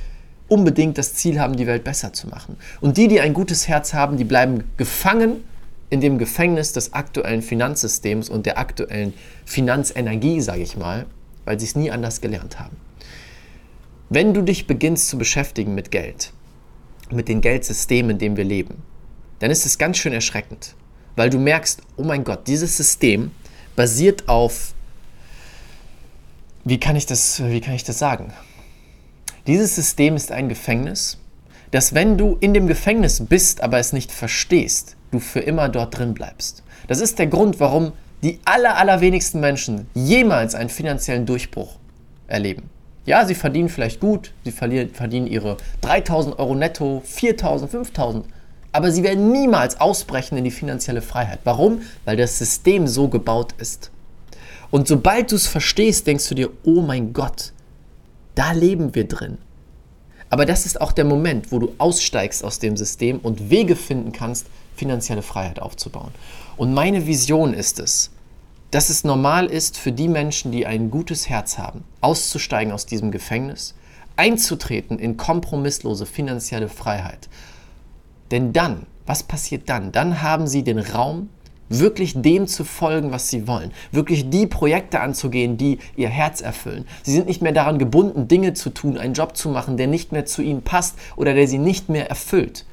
unbedingt 0.47 0.97
das 0.97 1.13
Ziel 1.13 1.39
haben, 1.39 1.55
die 1.55 1.67
Welt 1.67 1.83
besser 1.83 2.11
zu 2.11 2.27
machen. 2.27 2.57
Und 2.81 2.97
die, 2.97 3.07
die 3.07 3.21
ein 3.21 3.35
gutes 3.35 3.67
Herz 3.67 3.93
haben, 3.93 4.17
die 4.17 4.23
bleiben 4.23 4.63
gefangen 4.77 5.43
in 5.89 6.01
dem 6.01 6.17
Gefängnis 6.17 6.73
des 6.73 6.93
aktuellen 6.93 7.41
Finanzsystems 7.41 8.29
und 8.29 8.45
der 8.45 8.57
aktuellen 8.57 9.13
Finanzenergie, 9.45 10.41
sage 10.41 10.61
ich 10.61 10.77
mal, 10.77 11.05
weil 11.45 11.59
sie 11.59 11.65
es 11.65 11.75
nie 11.75 11.91
anders 11.91 12.21
gelernt 12.21 12.59
haben. 12.59 12.77
Wenn 14.09 14.33
du 14.33 14.41
dich 14.41 14.67
beginnst 14.67 15.07
zu 15.09 15.17
beschäftigen 15.17 15.75
mit 15.75 15.91
Geld, 15.91 16.33
mit 17.11 17.27
den 17.27 17.41
Geldsystemen, 17.41 18.11
in 18.11 18.17
dem 18.19 18.37
wir 18.37 18.43
leben, 18.43 18.83
dann 19.39 19.51
ist 19.51 19.65
es 19.65 19.77
ganz 19.77 19.97
schön 19.97 20.13
erschreckend, 20.13 20.75
weil 21.15 21.29
du 21.29 21.39
merkst, 21.39 21.81
oh 21.97 22.03
mein 22.03 22.23
Gott, 22.23 22.47
dieses 22.47 22.77
System 22.77 23.31
basiert 23.75 24.27
auf, 24.27 24.73
wie 26.65 26.79
kann 26.79 26.95
ich 26.95 27.05
das, 27.05 27.41
wie 27.43 27.61
kann 27.61 27.73
ich 27.73 27.83
das 27.83 27.97
sagen? 27.97 28.33
Dieses 29.47 29.75
System 29.75 30.15
ist 30.15 30.31
ein 30.31 30.49
Gefängnis, 30.49 31.17
das 31.71 31.93
wenn 31.93 32.17
du 32.17 32.37
in 32.39 32.53
dem 32.53 32.67
Gefängnis 32.67 33.23
bist, 33.25 33.61
aber 33.61 33.77
es 33.77 33.93
nicht 33.93 34.11
verstehst, 34.11 34.95
du 35.11 35.19
für 35.19 35.39
immer 35.39 35.69
dort 35.69 35.97
drin 35.97 36.13
bleibst. 36.13 36.63
Das 36.87 36.99
ist 36.99 37.19
der 37.19 37.27
Grund, 37.27 37.59
warum 37.59 37.91
die 38.23 38.39
aller, 38.45 38.77
allerwenigsten 38.77 39.39
Menschen 39.39 39.87
jemals 39.93 40.55
einen 40.55 40.69
finanziellen 40.69 41.25
Durchbruch 41.25 41.75
erleben. 42.27 42.69
Ja, 43.05 43.25
sie 43.25 43.35
verdienen 43.35 43.69
vielleicht 43.69 43.99
gut, 43.99 44.33
sie 44.43 44.51
verdienen 44.51 45.27
ihre 45.27 45.57
3000 45.81 46.37
Euro 46.37 46.53
netto, 46.53 47.01
4000, 47.05 47.71
5000, 47.71 48.25
aber 48.71 48.91
sie 48.91 49.03
werden 49.03 49.31
niemals 49.31 49.79
ausbrechen 49.79 50.37
in 50.37 50.43
die 50.43 50.51
finanzielle 50.51 51.01
Freiheit. 51.01 51.39
Warum? 51.43 51.81
Weil 52.05 52.17
das 52.17 52.37
System 52.37 52.87
so 52.87 53.07
gebaut 53.07 53.55
ist. 53.57 53.89
Und 54.69 54.87
sobald 54.87 55.31
du 55.31 55.35
es 55.35 55.47
verstehst, 55.47 56.05
denkst 56.05 56.29
du 56.29 56.35
dir, 56.35 56.49
oh 56.63 56.81
mein 56.81 57.13
Gott, 57.13 57.53
da 58.35 58.51
leben 58.51 58.93
wir 58.93 59.07
drin. 59.07 59.39
Aber 60.29 60.45
das 60.45 60.65
ist 60.65 60.79
auch 60.79 60.91
der 60.91 61.05
Moment, 61.05 61.51
wo 61.51 61.59
du 61.59 61.73
aussteigst 61.77 62.43
aus 62.43 62.59
dem 62.59 62.77
System 62.77 63.19
und 63.19 63.49
Wege 63.49 63.75
finden 63.75 64.11
kannst, 64.11 64.47
finanzielle 64.75 65.21
Freiheit 65.21 65.59
aufzubauen. 65.59 66.11
Und 66.55 66.73
meine 66.73 67.07
Vision 67.07 67.53
ist 67.53 67.79
es, 67.79 68.11
dass 68.71 68.89
es 68.89 69.03
normal 69.03 69.47
ist 69.47 69.77
für 69.77 69.91
die 69.91 70.07
Menschen, 70.07 70.51
die 70.51 70.65
ein 70.65 70.91
gutes 70.91 71.27
Herz 71.27 71.57
haben, 71.57 71.83
auszusteigen 72.01 72.71
aus 72.71 72.85
diesem 72.85 73.11
Gefängnis, 73.11 73.73
einzutreten 74.15 74.99
in 74.99 75.17
kompromisslose 75.17 76.05
finanzielle 76.05 76.69
Freiheit. 76.69 77.29
Denn 78.31 78.53
dann, 78.53 78.85
was 79.05 79.23
passiert 79.23 79.69
dann? 79.69 79.91
Dann 79.91 80.21
haben 80.21 80.45
sie 80.45 80.63
den 80.63 80.77
Raum, 80.77 81.29
wirklich 81.69 82.21
dem 82.21 82.47
zu 82.47 82.63
folgen, 82.63 83.11
was 83.11 83.29
sie 83.29 83.47
wollen, 83.47 83.71
wirklich 83.91 84.29
die 84.29 84.47
Projekte 84.47 84.99
anzugehen, 84.99 85.57
die 85.57 85.79
ihr 85.95 86.09
Herz 86.09 86.41
erfüllen. 86.41 86.85
Sie 87.03 87.13
sind 87.13 87.27
nicht 87.27 87.41
mehr 87.41 87.51
daran 87.51 87.79
gebunden, 87.79 88.27
Dinge 88.27 88.53
zu 88.53 88.71
tun, 88.71 88.97
einen 88.97 89.13
Job 89.13 89.37
zu 89.37 89.49
machen, 89.49 89.77
der 89.77 89.87
nicht 89.87 90.11
mehr 90.11 90.25
zu 90.25 90.41
ihnen 90.41 90.63
passt 90.63 90.97
oder 91.15 91.33
der 91.33 91.47
sie 91.47 91.59
nicht 91.59 91.89
mehr 91.89 92.09
erfüllt 92.09 92.65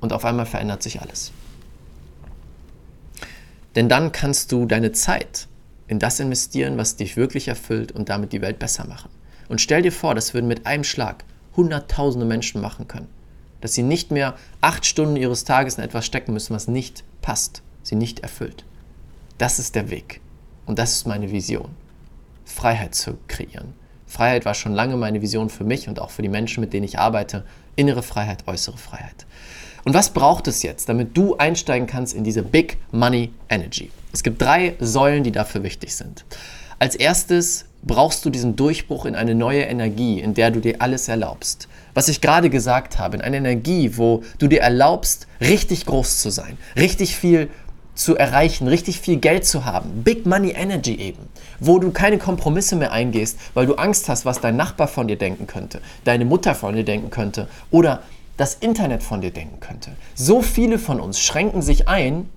und 0.00 0.12
auf 0.12 0.24
einmal 0.24 0.46
verändert 0.46 0.82
sich 0.82 1.00
alles. 1.00 1.32
Denn 3.74 3.88
dann 3.88 4.12
kannst 4.12 4.52
du 4.52 4.66
deine 4.66 4.92
Zeit 4.92 5.48
in 5.88 5.98
das 5.98 6.20
investieren, 6.20 6.76
was 6.76 6.96
dich 6.96 7.16
wirklich 7.16 7.48
erfüllt 7.48 7.90
und 7.90 8.08
damit 8.08 8.32
die 8.32 8.40
Welt 8.40 8.58
besser 8.58 8.86
machen. 8.86 9.10
Und 9.48 9.60
stell 9.60 9.82
dir 9.82 9.92
vor, 9.92 10.14
das 10.14 10.32
würden 10.32 10.46
mit 10.46 10.66
einem 10.66 10.84
Schlag 10.84 11.24
hunderttausende 11.56 12.26
Menschen 12.26 12.60
machen 12.60 12.86
können. 12.86 13.08
Dass 13.60 13.74
sie 13.74 13.82
nicht 13.82 14.10
mehr 14.10 14.34
acht 14.60 14.86
Stunden 14.86 15.16
ihres 15.16 15.44
Tages 15.44 15.78
in 15.78 15.84
etwas 15.84 16.06
stecken 16.06 16.32
müssen, 16.32 16.54
was 16.54 16.68
nicht 16.68 17.02
passt, 17.22 17.62
sie 17.84 17.94
nicht 17.94 18.20
erfüllt. 18.20 18.64
Das 19.38 19.60
ist 19.60 19.76
der 19.76 19.90
Weg. 19.90 20.20
Und 20.66 20.78
das 20.78 20.92
ist 20.92 21.06
meine 21.06 21.30
Vision. 21.30 21.70
Freiheit 22.44 22.94
zu 22.94 23.16
kreieren. 23.28 23.74
Freiheit 24.06 24.44
war 24.44 24.54
schon 24.54 24.72
lange 24.72 24.96
meine 24.96 25.22
Vision 25.22 25.50
für 25.50 25.64
mich 25.64 25.88
und 25.88 26.00
auch 26.00 26.10
für 26.10 26.22
die 26.22 26.28
Menschen, 26.28 26.60
mit 26.60 26.72
denen 26.72 26.84
ich 26.84 26.98
arbeite. 26.98 27.44
Innere 27.76 28.02
Freiheit, 28.02 28.46
äußere 28.46 28.78
Freiheit. 28.78 29.26
Und 29.84 29.92
was 29.92 30.10
braucht 30.10 30.46
es 30.48 30.62
jetzt, 30.62 30.88
damit 30.88 31.16
du 31.16 31.36
einsteigen 31.36 31.86
kannst 31.86 32.14
in 32.14 32.24
diese 32.24 32.42
Big 32.42 32.78
Money 32.90 33.32
Energy? 33.48 33.90
Es 34.12 34.22
gibt 34.22 34.40
drei 34.40 34.76
Säulen, 34.78 35.24
die 35.24 35.32
dafür 35.32 35.62
wichtig 35.62 35.94
sind. 35.94 36.24
Als 36.78 36.94
erstes 36.94 37.66
brauchst 37.82 38.24
du 38.24 38.30
diesen 38.30 38.56
Durchbruch 38.56 39.04
in 39.04 39.14
eine 39.14 39.34
neue 39.34 39.62
Energie, 39.62 40.20
in 40.20 40.34
der 40.34 40.50
du 40.50 40.60
dir 40.60 40.80
alles 40.80 41.08
erlaubst. 41.08 41.68
Was 41.92 42.08
ich 42.08 42.20
gerade 42.20 42.50
gesagt 42.50 42.98
habe, 42.98 43.16
in 43.16 43.22
eine 43.22 43.36
Energie, 43.36 43.96
wo 43.96 44.22
du 44.38 44.48
dir 44.48 44.60
erlaubst, 44.60 45.26
richtig 45.40 45.86
groß 45.86 46.20
zu 46.20 46.30
sein, 46.30 46.56
richtig 46.76 47.16
viel 47.16 47.50
zu 47.94 48.16
erreichen, 48.16 48.68
richtig 48.68 49.00
viel 49.00 49.16
Geld 49.16 49.46
zu 49.46 49.64
haben. 49.64 50.02
Big 50.02 50.26
Money 50.26 50.50
Energy 50.50 50.94
eben. 50.94 51.28
Wo 51.60 51.78
du 51.78 51.90
keine 51.90 52.18
Kompromisse 52.18 52.76
mehr 52.76 52.92
eingehst, 52.92 53.38
weil 53.54 53.66
du 53.66 53.74
Angst 53.74 54.08
hast, 54.08 54.24
was 54.24 54.40
dein 54.40 54.56
Nachbar 54.56 54.88
von 54.88 55.08
dir 55.08 55.16
denken 55.16 55.46
könnte, 55.46 55.80
deine 56.04 56.24
Mutter 56.24 56.54
von 56.54 56.74
dir 56.74 56.84
denken 56.84 57.10
könnte 57.10 57.48
oder 57.70 58.02
das 58.36 58.54
Internet 58.54 59.02
von 59.02 59.20
dir 59.20 59.30
denken 59.30 59.60
könnte. 59.60 59.92
So 60.14 60.42
viele 60.42 60.78
von 60.78 61.00
uns 61.00 61.20
schränken 61.20 61.62
sich 61.62 61.88
ein 61.88 62.28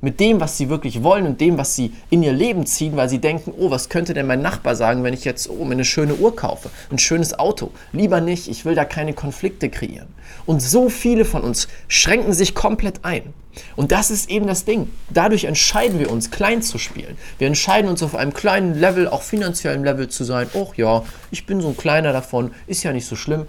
mit 0.00 0.20
dem, 0.20 0.40
was 0.40 0.56
sie 0.56 0.68
wirklich 0.68 1.02
wollen 1.02 1.26
und 1.26 1.40
dem, 1.40 1.58
was 1.58 1.74
sie 1.74 1.92
in 2.10 2.22
ihr 2.22 2.32
Leben 2.32 2.66
ziehen, 2.66 2.96
weil 2.96 3.08
sie 3.08 3.18
denken, 3.18 3.52
oh, 3.56 3.70
was 3.70 3.88
könnte 3.88 4.14
denn 4.14 4.26
mein 4.26 4.42
Nachbar 4.42 4.76
sagen, 4.76 5.04
wenn 5.04 5.14
ich 5.14 5.24
jetzt 5.24 5.48
oh, 5.48 5.64
mir 5.64 5.72
eine 5.72 5.84
schöne 5.84 6.14
Uhr 6.14 6.36
kaufe, 6.36 6.70
ein 6.90 6.98
schönes 6.98 7.38
Auto. 7.38 7.70
Lieber 7.92 8.20
nicht, 8.20 8.48
ich 8.48 8.64
will 8.64 8.74
da 8.74 8.84
keine 8.84 9.14
Konflikte 9.14 9.68
kreieren. 9.68 10.08
Und 10.44 10.60
so 10.60 10.88
viele 10.88 11.24
von 11.24 11.42
uns 11.42 11.68
schränken 11.88 12.32
sich 12.32 12.54
komplett 12.54 13.04
ein. 13.04 13.34
Und 13.74 13.90
das 13.90 14.10
ist 14.10 14.28
eben 14.30 14.46
das 14.46 14.64
Ding. 14.64 14.90
Dadurch 15.08 15.44
entscheiden 15.44 15.98
wir 15.98 16.10
uns, 16.10 16.30
klein 16.30 16.60
zu 16.60 16.78
spielen. 16.78 17.16
Wir 17.38 17.46
entscheiden 17.46 17.90
uns 17.90 18.02
auf 18.02 18.14
einem 18.14 18.34
kleinen 18.34 18.74
Level, 18.74 19.08
auch 19.08 19.22
finanziellen 19.22 19.82
Level 19.82 20.08
zu 20.08 20.24
sein. 20.24 20.48
Oh 20.52 20.72
ja, 20.76 21.04
ich 21.30 21.46
bin 21.46 21.60
so 21.60 21.68
ein 21.68 21.76
kleiner 21.76 22.12
davon, 22.12 22.50
ist 22.66 22.82
ja 22.82 22.92
nicht 22.92 23.06
so 23.06 23.16
schlimm. 23.16 23.46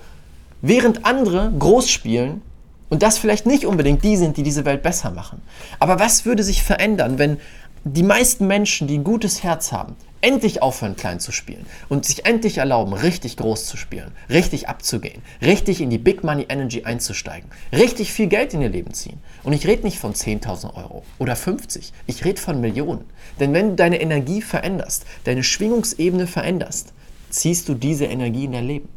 Während 0.62 1.06
andere 1.06 1.52
groß 1.60 1.90
spielen 1.90 2.42
und 2.90 3.04
das 3.04 3.18
vielleicht 3.18 3.46
nicht 3.46 3.66
unbedingt 3.66 4.04
die 4.04 4.18
sind, 4.18 4.38
die 4.38 4.44
diese 4.44 4.66
Welt 4.66 4.84
besser 4.84 5.12
machen. 5.12 5.42
Aber 5.80 6.00
was 6.00 6.26
würde 6.26 6.44
sich 6.44 6.64
verändern, 6.64 7.20
wenn 7.20 7.38
die 7.84 8.04
meisten 8.04 8.48
Menschen, 8.48 8.88
die 8.88 8.98
ein 8.98 9.04
gutes 9.04 9.44
Herz 9.44 9.72
haben, 9.72 9.96
endlich 10.22 10.62
aufhören, 10.62 10.96
klein 10.96 11.20
zu 11.20 11.32
spielen 11.32 11.66
und 11.90 12.06
sich 12.06 12.26
endlich 12.26 12.58
erlauben, 12.58 12.94
richtig 12.94 13.38
groß 13.38 13.66
zu 13.66 13.78
spielen, 13.78 14.12
richtig 14.30 14.68
abzugehen, 14.68 15.22
richtig 15.42 15.80
in 15.80 15.90
die 15.90 15.98
Big 15.98 16.24
Money 16.24 16.48
Energy 16.50 16.84
einzusteigen, 16.84 17.50
richtig 17.72 18.12
viel 18.12 18.28
Geld 18.28 18.54
in 18.54 18.62
ihr 18.62 18.70
Leben 18.70 18.94
ziehen. 18.94 19.20
Und 19.44 19.54
ich 19.54 19.68
rede 19.68 19.84
nicht 19.84 20.00
von 20.00 20.14
10.000 20.14 20.74
Euro 20.76 21.04
oder 21.20 21.36
50, 21.36 21.94
ich 22.08 22.26
rede 22.26 22.42
von 22.42 22.60
Millionen. 22.60 23.06
Denn 23.40 23.54
wenn 23.54 23.70
du 23.70 23.76
deine 23.76 24.02
Energie 24.02 24.42
veränderst, 24.42 25.06
deine 25.24 25.44
Schwingungsebene 25.44 26.28
veränderst, 26.28 26.94
ziehst 27.30 27.70
du 27.70 27.76
diese 27.76 28.06
Energie 28.06 28.46
in 28.46 28.54
dein 28.54 28.66
Leben. 28.66 28.90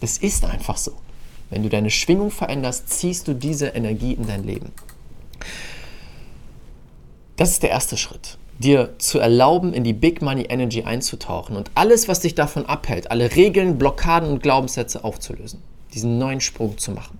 Das 0.00 0.18
ist 0.18 0.44
einfach 0.44 0.76
so. 0.76 0.92
Wenn 1.50 1.62
du 1.62 1.68
deine 1.68 1.90
Schwingung 1.90 2.30
veränderst, 2.30 2.90
ziehst 2.90 3.28
du 3.28 3.34
diese 3.34 3.68
Energie 3.68 4.12
in 4.12 4.26
dein 4.26 4.44
Leben. 4.44 4.72
Das 7.36 7.50
ist 7.50 7.62
der 7.62 7.70
erste 7.70 7.96
Schritt. 7.96 8.38
Dir 8.58 8.94
zu 8.98 9.18
erlauben, 9.18 9.72
in 9.72 9.82
die 9.82 9.92
Big 9.92 10.22
Money 10.22 10.44
Energy 10.48 10.84
einzutauchen 10.84 11.56
und 11.56 11.70
alles, 11.74 12.06
was 12.06 12.20
dich 12.20 12.34
davon 12.34 12.66
abhält, 12.66 13.10
alle 13.10 13.34
Regeln, 13.34 13.78
Blockaden 13.78 14.30
und 14.30 14.42
Glaubenssätze 14.42 15.02
aufzulösen. 15.02 15.60
Diesen 15.92 16.18
neuen 16.18 16.40
Sprung 16.40 16.78
zu 16.78 16.92
machen. 16.92 17.18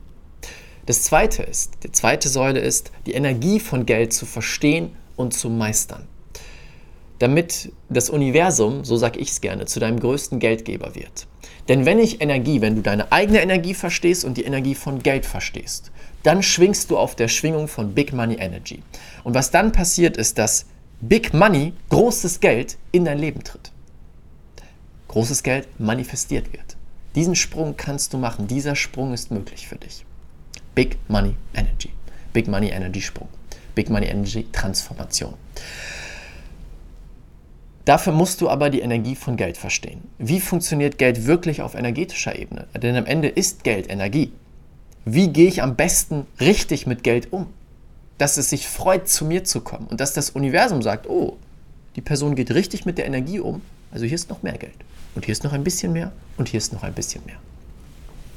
Das 0.87 1.03
zweite 1.03 1.43
ist, 1.43 1.73
die 1.83 1.93
zweite 1.93 2.29
Säule 2.29 2.61
ist, 2.61 2.93
die 3.07 3.15
Energie 3.15 3.59
von 3.59 3.87
Geld 3.87 4.13
zu 4.13 4.27
verstehen 4.27 4.91
und 5.17 5.33
zu 5.33 5.49
meistern. 5.49 6.07
Damit 7.19 7.73
das 7.89 8.11
Universum, 8.11 8.85
so 8.85 8.97
sage 8.97 9.19
ich 9.19 9.31
es 9.31 9.41
gerne, 9.41 9.67
zu 9.67 9.81
deinem 9.81 9.99
größten 9.99 10.39
Geldgeber 10.39 10.95
wird. 10.95 11.27
Denn 11.69 11.87
wenn 11.87 11.99
ich 11.99 12.21
Energie, 12.21 12.61
wenn 12.61 12.77
du 12.77 12.83
deine 12.83 13.11
eigene 13.11 13.41
Energie 13.41 13.75
verstehst 13.75 14.25
und 14.25 14.37
die 14.37 14.45
Energie 14.45 14.75
von 14.75 15.03
Geld 15.03 15.25
verstehst, 15.25 15.91
dann 16.23 16.43
schwingst 16.43 16.91
du 16.91 16.99
auf 16.99 17.15
der 17.15 17.29
Schwingung 17.29 17.69
von 17.69 17.95
Big 17.95 18.13
Money 18.13 18.37
Energy. 18.37 18.83
Und 19.25 19.35
was 19.35 19.51
dann 19.51 19.73
passiert 19.73 20.17
ist, 20.17 20.39
dass 20.39 20.67
Big 21.01 21.35
Money, 21.35 21.75
großes 21.91 22.41
Geld, 22.41 22.77
in 22.93 23.05
dein 23.05 23.19
Leben 23.19 23.45
tritt. 23.45 23.73
Großes 25.09 25.43
Geld 25.43 25.69
manifestiert 25.79 26.53
wird. 26.53 26.77
Diesen 27.15 27.37
Sprung 27.37 27.77
kannst 27.77 28.13
du 28.13 28.19
machen. 28.19 28.47
Dieser 28.47 28.75
Sprung 28.75 29.13
ist 29.13 29.31
möglich 29.31 29.69
für 29.69 29.77
dich. 29.77 30.05
Big 30.75 30.99
Money 31.09 31.37
Energy. 31.55 31.91
Big 32.33 32.49
Money 32.49 32.71
Energy 32.71 33.01
Sprung. 33.01 33.29
Big 33.75 33.91
Money 33.91 34.07
Energy 34.07 34.47
Transformation. 34.51 35.35
Dafür 37.85 38.13
musst 38.15 38.41
du 38.41 38.49
aber 38.49 38.71
die 38.71 38.81
Energie 38.81 39.15
von 39.15 39.37
Geld 39.37 39.59
verstehen. 39.59 40.03
Wie 40.19 40.41
funktioniert 40.41 40.97
Geld 40.97 41.27
wirklich 41.27 41.61
auf 41.61 41.75
energetischer 41.75 42.39
Ebene? 42.39 42.67
Denn 42.75 42.97
am 42.97 43.05
Ende 43.05 43.29
ist 43.29 43.63
Geld 43.63 43.91
Energie. 43.91 44.33
Wie 45.05 45.29
gehe 45.29 45.49
ich 45.49 45.63
am 45.63 45.77
besten 45.77 46.27
richtig 46.41 46.87
mit 46.87 47.03
Geld 47.03 47.33
um? 47.33 47.47
Dass 48.17 48.39
es 48.39 48.49
sich 48.49 48.67
freut, 48.67 49.09
zu 49.09 49.27
mir 49.27 49.45
zu 49.45 49.61
kommen 49.61 49.87
und 49.89 50.01
dass 50.01 50.15
das 50.15 50.31
Universum 50.31 50.81
sagt, 50.81 51.09
oh, 51.09 51.37
die 51.97 52.01
Person 52.01 52.35
geht 52.37 52.53
richtig 52.53 52.87
mit 52.87 52.97
der 52.97 53.07
Energie 53.07 53.41
um, 53.41 53.61
also 53.93 54.07
hier 54.07 54.15
ist 54.15 54.31
noch 54.31 54.43
mehr 54.43 54.57
Geld. 54.57 54.77
Und 55.15 55.27
hier 55.27 55.33
ist 55.33 55.45
noch 55.45 55.53
ein 55.53 55.63
bisschen 55.63 55.93
mehr 55.93 56.13
und 56.39 56.49
hier 56.49 56.59
ist 56.59 56.73
noch 56.73 56.83
ein 56.83 56.95
bisschen 56.95 57.25
mehr. 57.27 57.37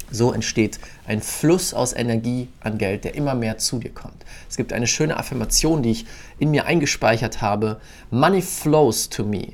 So 0.10 0.32
entsteht 0.32 0.80
ein 1.06 1.22
Fluss 1.22 1.74
aus 1.74 1.94
Energie 1.94 2.48
an 2.62 2.78
Geld, 2.78 3.04
der 3.04 3.16
immer 3.16 3.36
mehr 3.36 3.58
zu 3.58 3.80
dir 3.80 3.92
kommt. 3.92 4.26
Es 4.50 4.56
gibt 4.56 4.72
eine 4.72 4.88
schöne 4.88 5.18
Affirmation, 5.18 5.84
die 5.84 5.92
ich 5.92 6.06
in 6.40 6.52
mir 6.52 6.66
eingespeichert 6.66 7.42
habe. 7.42 7.82
Money 8.10 8.42
flows 8.42 9.10
to 9.10 9.24
me 9.24 9.54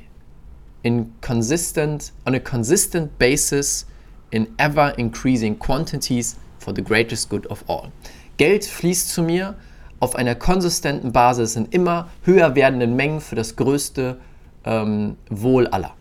in 0.82 1.12
consistent, 1.20 2.12
on 2.26 2.34
a 2.34 2.40
consistent 2.40 3.18
basis 3.18 3.86
in 4.30 4.46
ever 4.58 4.96
increasing 4.98 5.58
quantities 5.58 6.36
for 6.58 6.74
the 6.74 6.82
greatest 6.82 7.28
good 7.30 7.46
of 7.48 7.64
all. 7.68 7.90
Geld 8.36 8.64
fließt 8.64 9.08
zu 9.08 9.22
mir 9.22 9.56
auf 10.00 10.16
einer 10.16 10.34
konsistenten 10.34 11.12
Basis 11.12 11.56
in 11.56 11.66
immer 11.66 12.08
höher 12.22 12.54
werdenden 12.54 12.94
Mengen 12.94 13.20
für 13.20 13.36
das 13.36 13.56
größte 13.56 14.18
ähm, 14.64 15.16
Wohl 15.30 15.66
aller. 15.68 15.94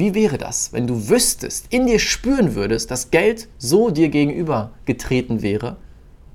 Wie 0.00 0.14
wäre 0.14 0.38
das, 0.38 0.72
wenn 0.72 0.86
du 0.86 1.10
wüsstest, 1.10 1.66
in 1.68 1.86
dir 1.86 1.98
spüren 1.98 2.54
würdest, 2.54 2.90
dass 2.90 3.10
Geld 3.10 3.48
so 3.58 3.90
dir 3.90 4.08
gegenüber 4.08 4.72
getreten 4.86 5.42
wäre 5.42 5.76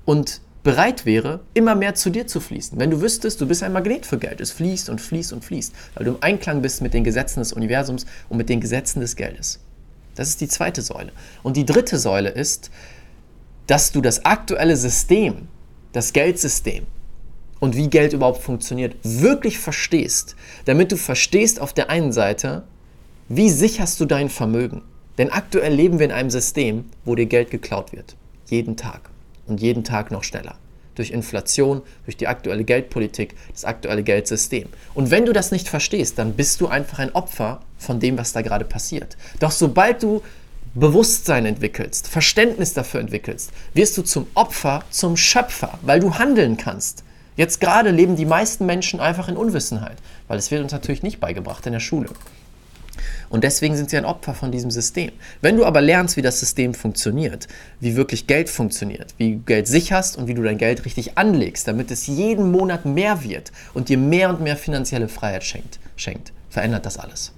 und 0.05 0.41
bereit 0.61 1.07
wäre, 1.07 1.39
immer 1.55 1.73
mehr 1.73 1.95
zu 1.95 2.11
dir 2.11 2.27
zu 2.27 2.39
fließen. 2.39 2.77
Wenn 2.77 2.91
du 2.91 3.01
wüsstest, 3.01 3.41
du 3.41 3.47
bist 3.47 3.63
ein 3.63 3.73
Magnet 3.73 4.05
für 4.05 4.19
Geld, 4.19 4.39
es 4.39 4.51
fließt 4.51 4.87
und 4.91 5.01
fließt 5.01 5.33
und 5.33 5.43
fließt, 5.43 5.73
weil 5.95 6.05
du 6.05 6.11
im 6.11 6.17
Einklang 6.21 6.61
bist 6.61 6.83
mit 6.83 6.93
den 6.93 7.03
Gesetzen 7.03 7.39
des 7.39 7.53
Universums 7.53 8.05
und 8.29 8.37
mit 8.37 8.49
den 8.49 8.61
Gesetzen 8.61 8.99
des 8.99 9.15
Geldes. 9.15 9.59
Das 10.13 10.29
ist 10.29 10.41
die 10.41 10.47
zweite 10.47 10.83
Säule. 10.83 11.11
Und 11.41 11.57
die 11.57 11.65
dritte 11.65 11.97
Säule 11.97 12.29
ist, 12.29 12.69
dass 13.65 13.91
du 13.91 13.99
das 13.99 14.25
aktuelle 14.25 14.77
System, 14.77 15.47
das 15.91 16.13
Geldsystem 16.13 16.85
und 17.59 17.75
wie 17.75 17.89
Geld 17.89 18.13
überhaupt 18.13 18.43
funktioniert, 18.43 18.95
wirklich 19.01 19.57
verstehst, 19.57 20.35
damit 20.65 20.91
du 20.91 20.97
verstehst 20.97 21.59
auf 21.59 21.73
der 21.73 21.89
einen 21.89 22.11
Seite, 22.11 22.63
wie 23.27 23.49
sicherst 23.49 23.99
du 23.99 24.05
dein 24.05 24.29
Vermögen? 24.29 24.83
Denn 25.17 25.31
aktuell 25.31 25.73
leben 25.73 25.97
wir 25.97 26.05
in 26.05 26.11
einem 26.11 26.29
System, 26.29 26.85
wo 27.05 27.15
dir 27.15 27.25
Geld 27.25 27.49
geklaut 27.49 27.91
wird. 27.91 28.15
Jeden 28.47 28.77
Tag. 28.77 29.09
Und 29.47 29.61
jeden 29.61 29.83
Tag 29.83 30.11
noch 30.11 30.23
schneller. 30.23 30.55
Durch 30.93 31.09
Inflation, 31.09 31.81
durch 32.05 32.17
die 32.17 32.27
aktuelle 32.27 32.63
Geldpolitik, 32.63 33.35
das 33.51 33.65
aktuelle 33.65 34.03
Geldsystem. 34.03 34.67
Und 34.93 35.09
wenn 35.09 35.25
du 35.25 35.33
das 35.33 35.51
nicht 35.51 35.67
verstehst, 35.67 36.19
dann 36.19 36.33
bist 36.33 36.61
du 36.61 36.67
einfach 36.67 36.99
ein 36.99 37.15
Opfer 37.15 37.61
von 37.79 37.99
dem, 37.99 38.15
was 38.17 38.31
da 38.31 38.43
gerade 38.43 38.63
passiert. 38.63 39.17
Doch 39.39 39.51
sobald 39.51 40.03
du 40.03 40.21
Bewusstsein 40.75 41.47
entwickelst, 41.47 42.07
Verständnis 42.07 42.73
dafür 42.73 42.99
entwickelst, 42.99 43.51
wirst 43.73 43.97
du 43.97 44.03
zum 44.03 44.27
Opfer, 44.35 44.83
zum 44.91 45.17
Schöpfer, 45.17 45.79
weil 45.81 45.99
du 45.99 46.19
handeln 46.19 46.57
kannst. 46.57 47.03
Jetzt 47.37 47.59
gerade 47.59 47.89
leben 47.89 48.15
die 48.15 48.25
meisten 48.25 48.67
Menschen 48.67 48.99
einfach 48.99 49.29
in 49.29 49.35
Unwissenheit, 49.37 49.97
weil 50.27 50.37
es 50.37 50.51
wird 50.51 50.61
uns 50.61 50.73
natürlich 50.73 51.01
nicht 51.01 51.19
beigebracht 51.19 51.65
in 51.65 51.73
der 51.73 51.79
Schule. 51.79 52.09
Und 53.29 53.43
deswegen 53.43 53.75
sind 53.75 53.89
sie 53.89 53.97
ein 53.97 54.05
Opfer 54.05 54.33
von 54.33 54.51
diesem 54.51 54.71
System. 54.71 55.11
Wenn 55.41 55.57
du 55.57 55.65
aber 55.65 55.81
lernst, 55.81 56.17
wie 56.17 56.21
das 56.21 56.39
System 56.39 56.73
funktioniert, 56.73 57.47
wie 57.79 57.95
wirklich 57.95 58.27
Geld 58.27 58.49
funktioniert, 58.49 59.13
wie 59.17 59.33
du 59.33 59.39
Geld 59.39 59.67
sicherst 59.67 60.17
und 60.17 60.27
wie 60.27 60.33
du 60.33 60.43
dein 60.43 60.57
Geld 60.57 60.85
richtig 60.85 61.17
anlegst, 61.17 61.67
damit 61.67 61.91
es 61.91 62.07
jeden 62.07 62.51
Monat 62.51 62.85
mehr 62.85 63.23
wird 63.23 63.51
und 63.73 63.89
dir 63.89 63.97
mehr 63.97 64.29
und 64.29 64.41
mehr 64.41 64.57
finanzielle 64.57 65.07
Freiheit 65.07 65.43
schenkt, 65.43 65.79
schenkt 65.95 66.31
verändert 66.55 66.85
das 66.85 66.97
alles. 66.97 67.33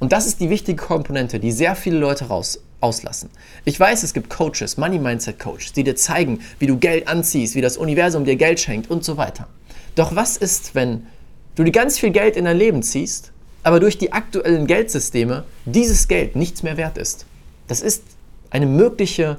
Und 0.00 0.12
das 0.12 0.26
ist 0.26 0.40
die 0.40 0.50
wichtige 0.50 0.82
Komponente, 0.82 1.38
die 1.38 1.52
sehr 1.52 1.76
viele 1.76 1.98
Leute 1.98 2.24
raus, 2.24 2.60
auslassen. 2.80 3.30
Ich 3.64 3.78
weiß, 3.78 4.02
es 4.02 4.14
gibt 4.14 4.30
Coaches, 4.30 4.76
Money 4.78 4.98
Mindset 4.98 5.38
Coaches, 5.38 5.72
die 5.74 5.84
dir 5.84 5.94
zeigen, 5.94 6.40
wie 6.58 6.66
du 6.66 6.78
Geld 6.78 7.06
anziehst, 7.06 7.54
wie 7.54 7.60
das 7.60 7.76
Universum 7.76 8.24
dir 8.24 8.36
Geld 8.36 8.58
schenkt 8.58 8.90
und 8.90 9.04
so 9.04 9.16
weiter. 9.16 9.46
Doch 9.94 10.16
was 10.16 10.36
ist, 10.36 10.74
wenn 10.74 11.06
du 11.54 11.62
dir 11.62 11.70
ganz 11.70 11.98
viel 11.98 12.10
Geld 12.10 12.36
in 12.36 12.46
dein 12.46 12.56
Leben 12.56 12.82
ziehst 12.82 13.32
aber 13.62 13.80
durch 13.80 13.98
die 13.98 14.12
aktuellen 14.12 14.66
Geldsysteme 14.66 15.44
dieses 15.64 16.08
Geld 16.08 16.36
nichts 16.36 16.62
mehr 16.62 16.76
wert 16.76 16.98
ist. 16.98 17.26
Das 17.68 17.80
ist 17.82 18.02
eine 18.50 18.66
mögliche 18.66 19.38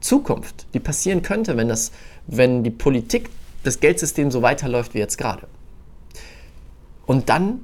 Zukunft, 0.00 0.66
die 0.74 0.80
passieren 0.80 1.22
könnte, 1.22 1.56
wenn, 1.56 1.68
das, 1.68 1.92
wenn 2.26 2.64
die 2.64 2.70
Politik, 2.70 3.30
das 3.62 3.80
Geldsystem 3.80 4.30
so 4.30 4.42
weiterläuft 4.42 4.94
wie 4.94 4.98
jetzt 4.98 5.18
gerade. 5.18 5.46
Und 7.06 7.28
dann 7.28 7.60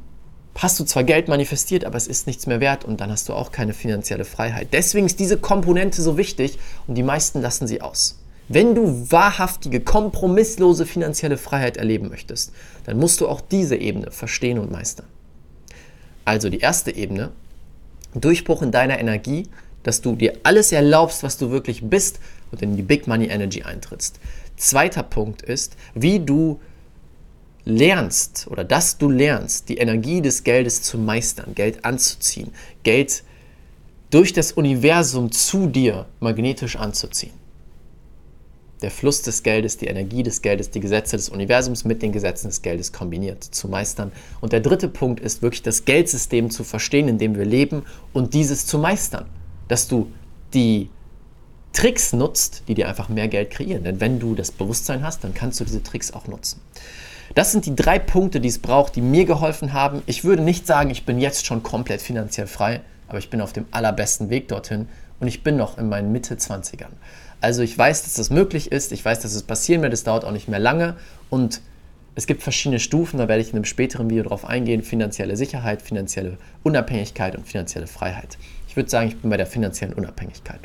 hast 0.57 0.79
du 0.79 0.85
zwar 0.85 1.05
Geld 1.05 1.29
manifestiert, 1.29 1.85
aber 1.85 1.97
es 1.97 2.07
ist 2.07 2.27
nichts 2.27 2.47
mehr 2.47 2.61
wert 2.61 2.85
und 2.85 3.01
dann 3.01 3.11
hast 3.11 3.29
du 3.29 3.35
auch 3.35 3.53
keine 3.53 3.73
finanzielle 3.73 4.25
Freiheit. 4.25 4.69
Deswegen 4.73 5.07
ist 5.07 5.19
diese 5.19 5.39
Komponente 5.39 6.03
so 6.03 6.17
wichtig 6.17 6.59
und 6.87 6.97
die 6.97 7.03
meisten 7.03 7.41
lassen 7.41 7.67
sie 7.67 7.81
aus. 7.81 8.19
Wenn 8.49 8.75
du 8.75 9.11
wahrhaftige, 9.11 9.81
kompromisslose 9.81 10.85
finanzielle 10.85 11.37
Freiheit 11.37 11.77
erleben 11.77 12.09
möchtest, 12.09 12.53
dann 12.85 12.99
musst 12.99 13.21
du 13.21 13.29
auch 13.29 13.41
diese 13.41 13.77
Ebene 13.77 14.11
verstehen 14.11 14.59
und 14.59 14.73
meistern. 14.73 15.07
Also 16.25 16.49
die 16.49 16.61
erste 16.61 16.95
Ebene, 16.95 17.31
Durchbruch 18.15 18.63
in 18.63 18.73
deiner 18.73 18.99
Energie, 18.99 19.49
dass 19.83 20.01
du 20.01 20.15
dir 20.15 20.39
alles 20.43 20.73
erlaubst, 20.73 21.23
was 21.23 21.39
du 21.39 21.51
wirklich 21.51 21.83
bist 21.83 22.21
und 22.51 22.63
in 22.63 22.77
die 22.77 22.83
Big 22.83 23.07
Money 23.07 23.27
Energy 23.27 23.63
eintrittst. 23.63 24.19
Zweiter 24.57 25.03
Punkt 25.03 25.43
ist, 25.43 25.77
wie 25.95 26.21
du 26.21 26.61
lernst 27.65 28.47
oder 28.49 28.65
dass 28.65 28.99
du 28.99 29.09
lernst, 29.09 29.69
die 29.69 29.79
Energie 29.79 30.21
des 30.21 30.45
Geldes 30.45 30.83
zu 30.83 30.99
meistern, 30.99 31.55
Geld 31.55 31.85
anzuziehen, 31.85 32.53
Geld 32.83 33.23
durch 34.11 34.33
das 34.33 34.53
Universum 34.53 35.31
zu 35.31 35.67
dir 35.67 36.07
magnetisch 36.19 36.77
anzuziehen. 36.77 37.40
Der 38.83 38.91
Fluss 38.91 39.23
des 39.23 39.43
Geldes, 39.43 39.77
die 39.77 39.87
Energie 39.87 40.23
des 40.23 40.43
Geldes, 40.43 40.71
die 40.71 40.81
Gesetze 40.81 41.17
des 41.17 41.29
Universums 41.29 41.85
mit 41.85 42.03
den 42.03 42.13
Gesetzen 42.13 42.49
des 42.49 42.63
Geldes 42.63 42.93
kombiniert 42.93 43.45
zu 43.45 43.69
meistern. 43.69 44.11
Und 44.41 44.53
der 44.53 44.61
dritte 44.61 44.89
Punkt 44.89 45.21
ist 45.21 45.43
wirklich 45.43 45.63
das 45.63 45.85
Geldsystem 45.85 46.51
zu 46.51 46.65
verstehen, 46.65 47.09
in 47.09 47.19
dem 47.19 47.37
wir 47.37 47.45
leben 47.45 47.85
und 48.13 48.33
dieses 48.33 48.67
zu 48.67 48.79
meistern. 48.79 49.27
Dass 49.69 49.87
du 49.87 50.11
die 50.55 50.89
Tricks 51.73 52.13
nutzt, 52.13 52.65
die 52.69 52.75
dir 52.75 52.89
einfach 52.89 53.09
mehr 53.09 53.29
Geld 53.29 53.51
kreieren. 53.51 53.85
Denn 53.85 54.01
wenn 54.01 54.19
du 54.19 54.35
das 54.35 54.51
Bewusstsein 54.51 55.05
hast, 55.05 55.25
dann 55.25 55.35
kannst 55.35 55.61
du 55.61 55.65
diese 55.65 55.83
Tricks 55.83 56.13
auch 56.13 56.27
nutzen. 56.27 56.61
Das 57.35 57.53
sind 57.53 57.67
die 57.67 57.77
drei 57.77 57.99
Punkte, 57.99 58.41
die 58.41 58.49
es 58.49 58.59
braucht, 58.59 58.97
die 58.97 59.03
mir 59.03 59.25
geholfen 59.25 59.73
haben. 59.73 60.03
Ich 60.07 60.25
würde 60.25 60.43
nicht 60.43 60.67
sagen, 60.67 60.91
ich 60.91 61.07
bin 61.07 61.21
jetzt 61.21 61.47
schon 61.47 61.63
komplett 61.63 62.03
finanziell 62.03 62.49
frei, 62.49 62.81
aber 63.07 63.19
ich 63.19 63.31
bin 63.31 63.41
auf 63.41 63.53
dem 63.53 63.67
allerbesten 63.71 64.31
Weg 64.31 64.49
dorthin 64.49 64.89
und 65.21 65.29
ich 65.29 65.43
bin 65.43 65.57
noch 65.57 65.79
in 65.79 65.89
meinen 65.89 66.13
Mitte 66.13 66.35
20ern. 66.35 66.91
Also 67.41 67.63
ich 67.63 67.77
weiß, 67.77 68.03
dass 68.03 68.15
das 68.15 68.31
möglich 68.31 68.73
ist, 68.73 68.93
ich 68.93 69.05
weiß, 69.05 69.21
dass 69.21 69.35
es 69.35 69.43
passieren 69.43 69.83
wird, 69.83 69.93
es 69.93 70.05
dauert 70.05 70.25
auch 70.25 70.33
nicht 70.33 70.49
mehr 70.49 70.59
lange 70.59 70.97
und 71.31 71.61
es 72.17 72.27
gibt 72.27 72.43
verschiedene 72.43 72.81
Stufen, 72.81 73.19
da 73.19 73.29
werde 73.29 73.41
ich 73.41 73.51
in 73.51 73.57
einem 73.57 73.65
späteren 73.65 74.11
Video 74.11 74.25
drauf 74.25 74.45
eingehen, 74.45 74.83
finanzielle 74.83 75.37
Sicherheit, 75.37 75.81
finanzielle 75.81 76.39
Unabhängigkeit 76.65 77.37
und 77.37 77.47
finanzielle 77.47 77.87
Freiheit. 77.87 78.37
Ich 78.69 78.77
würde 78.77 78.91
sagen, 78.91 79.09
ich 79.09 79.17
bin 79.17 79.31
bei 79.31 79.37
der 79.37 79.47
finanziellen 79.47 79.95
Unabhängigkeit. 79.95 80.61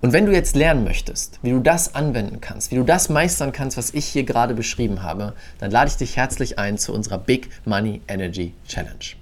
Und 0.00 0.12
wenn 0.12 0.26
du 0.26 0.32
jetzt 0.32 0.56
lernen 0.56 0.82
möchtest, 0.82 1.38
wie 1.42 1.50
du 1.50 1.60
das 1.60 1.94
anwenden 1.94 2.40
kannst, 2.40 2.72
wie 2.72 2.74
du 2.74 2.82
das 2.82 3.08
meistern 3.08 3.52
kannst, 3.52 3.76
was 3.76 3.94
ich 3.94 4.06
hier 4.06 4.24
gerade 4.24 4.52
beschrieben 4.52 5.04
habe, 5.04 5.34
dann 5.58 5.70
lade 5.70 5.88
ich 5.88 5.96
dich 5.96 6.16
herzlich 6.16 6.58
ein 6.58 6.76
zu 6.76 6.92
unserer 6.92 7.18
Big 7.18 7.50
Money 7.64 8.00
Energy 8.08 8.52
Challenge. 8.66 9.14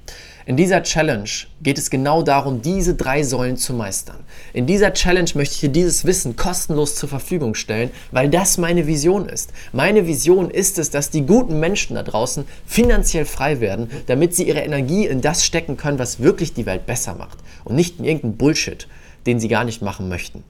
In 0.46 0.56
dieser 0.56 0.82
Challenge 0.82 1.28
geht 1.62 1.78
es 1.78 1.90
genau 1.90 2.22
darum, 2.22 2.62
diese 2.62 2.94
drei 2.94 3.22
Säulen 3.22 3.56
zu 3.56 3.74
meistern. 3.74 4.16
In 4.52 4.66
dieser 4.66 4.92
Challenge 4.92 5.30
möchte 5.34 5.54
ich 5.54 5.60
dir 5.60 5.68
dieses 5.68 6.04
Wissen 6.04 6.36
kostenlos 6.36 6.94
zur 6.94 7.08
Verfügung 7.08 7.54
stellen, 7.54 7.90
weil 8.10 8.28
das 8.28 8.56
meine 8.56 8.86
Vision 8.86 9.28
ist. 9.28 9.52
Meine 9.72 10.06
Vision 10.06 10.50
ist 10.50 10.78
es, 10.78 10.90
dass 10.90 11.10
die 11.10 11.26
guten 11.26 11.60
Menschen 11.60 11.96
da 11.96 12.02
draußen 12.02 12.44
finanziell 12.66 13.26
frei 13.26 13.60
werden, 13.60 13.90
damit 14.06 14.34
sie 14.34 14.48
ihre 14.48 14.60
Energie 14.60 15.06
in 15.06 15.20
das 15.20 15.44
stecken 15.44 15.76
können, 15.76 15.98
was 15.98 16.20
wirklich 16.20 16.54
die 16.54 16.66
Welt 16.66 16.86
besser 16.86 17.14
macht 17.14 17.38
und 17.64 17.76
nicht 17.76 17.98
in 17.98 18.04
irgendeinen 18.04 18.36
Bullshit 18.36 18.88
den 19.26 19.40
sie 19.40 19.48
gar 19.48 19.64
nicht 19.64 19.82
machen 19.82 20.08
möchten. 20.08 20.44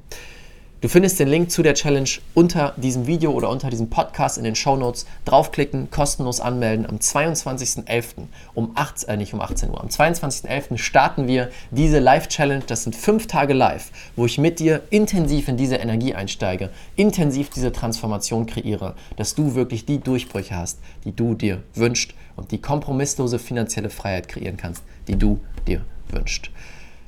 Du 0.80 0.88
findest 0.88 1.20
den 1.20 1.28
Link 1.28 1.50
zu 1.50 1.62
der 1.62 1.74
Challenge 1.74 2.08
unter 2.32 2.72
diesem 2.78 3.06
Video 3.06 3.32
oder 3.32 3.50
unter 3.50 3.68
diesem 3.68 3.90
Podcast 3.90 4.38
in 4.38 4.44
den 4.44 4.54
Show 4.54 4.78
Notes. 4.78 5.04
Draufklicken, 5.26 5.90
kostenlos 5.90 6.40
anmelden. 6.40 6.86
Am 6.86 6.96
22.11. 6.96 8.28
um 8.54 8.70
8, 8.76 9.04
äh, 9.04 9.18
nicht 9.18 9.34
um 9.34 9.42
18 9.42 9.68
Uhr, 9.68 9.78
am 9.78 9.88
22.11. 9.88 10.78
starten 10.78 11.28
wir 11.28 11.50
diese 11.70 11.98
Live-Challenge. 11.98 12.64
Das 12.66 12.84
sind 12.84 12.96
fünf 12.96 13.26
Tage 13.26 13.52
live, 13.52 13.90
wo 14.16 14.24
ich 14.24 14.38
mit 14.38 14.58
dir 14.58 14.80
intensiv 14.88 15.48
in 15.48 15.58
diese 15.58 15.76
Energie 15.76 16.14
einsteige, 16.14 16.70
intensiv 16.96 17.50
diese 17.50 17.72
Transformation 17.72 18.46
kreiere, 18.46 18.94
dass 19.16 19.34
du 19.34 19.54
wirklich 19.54 19.84
die 19.84 19.98
Durchbrüche 19.98 20.56
hast, 20.56 20.78
die 21.04 21.14
du 21.14 21.34
dir 21.34 21.62
wünschst 21.74 22.14
und 22.36 22.52
die 22.52 22.58
kompromisslose 22.62 23.38
finanzielle 23.38 23.90
Freiheit 23.90 24.28
kreieren 24.28 24.56
kannst, 24.56 24.82
die 25.08 25.16
du 25.16 25.40
dir 25.66 25.82
wünschst. 26.08 26.50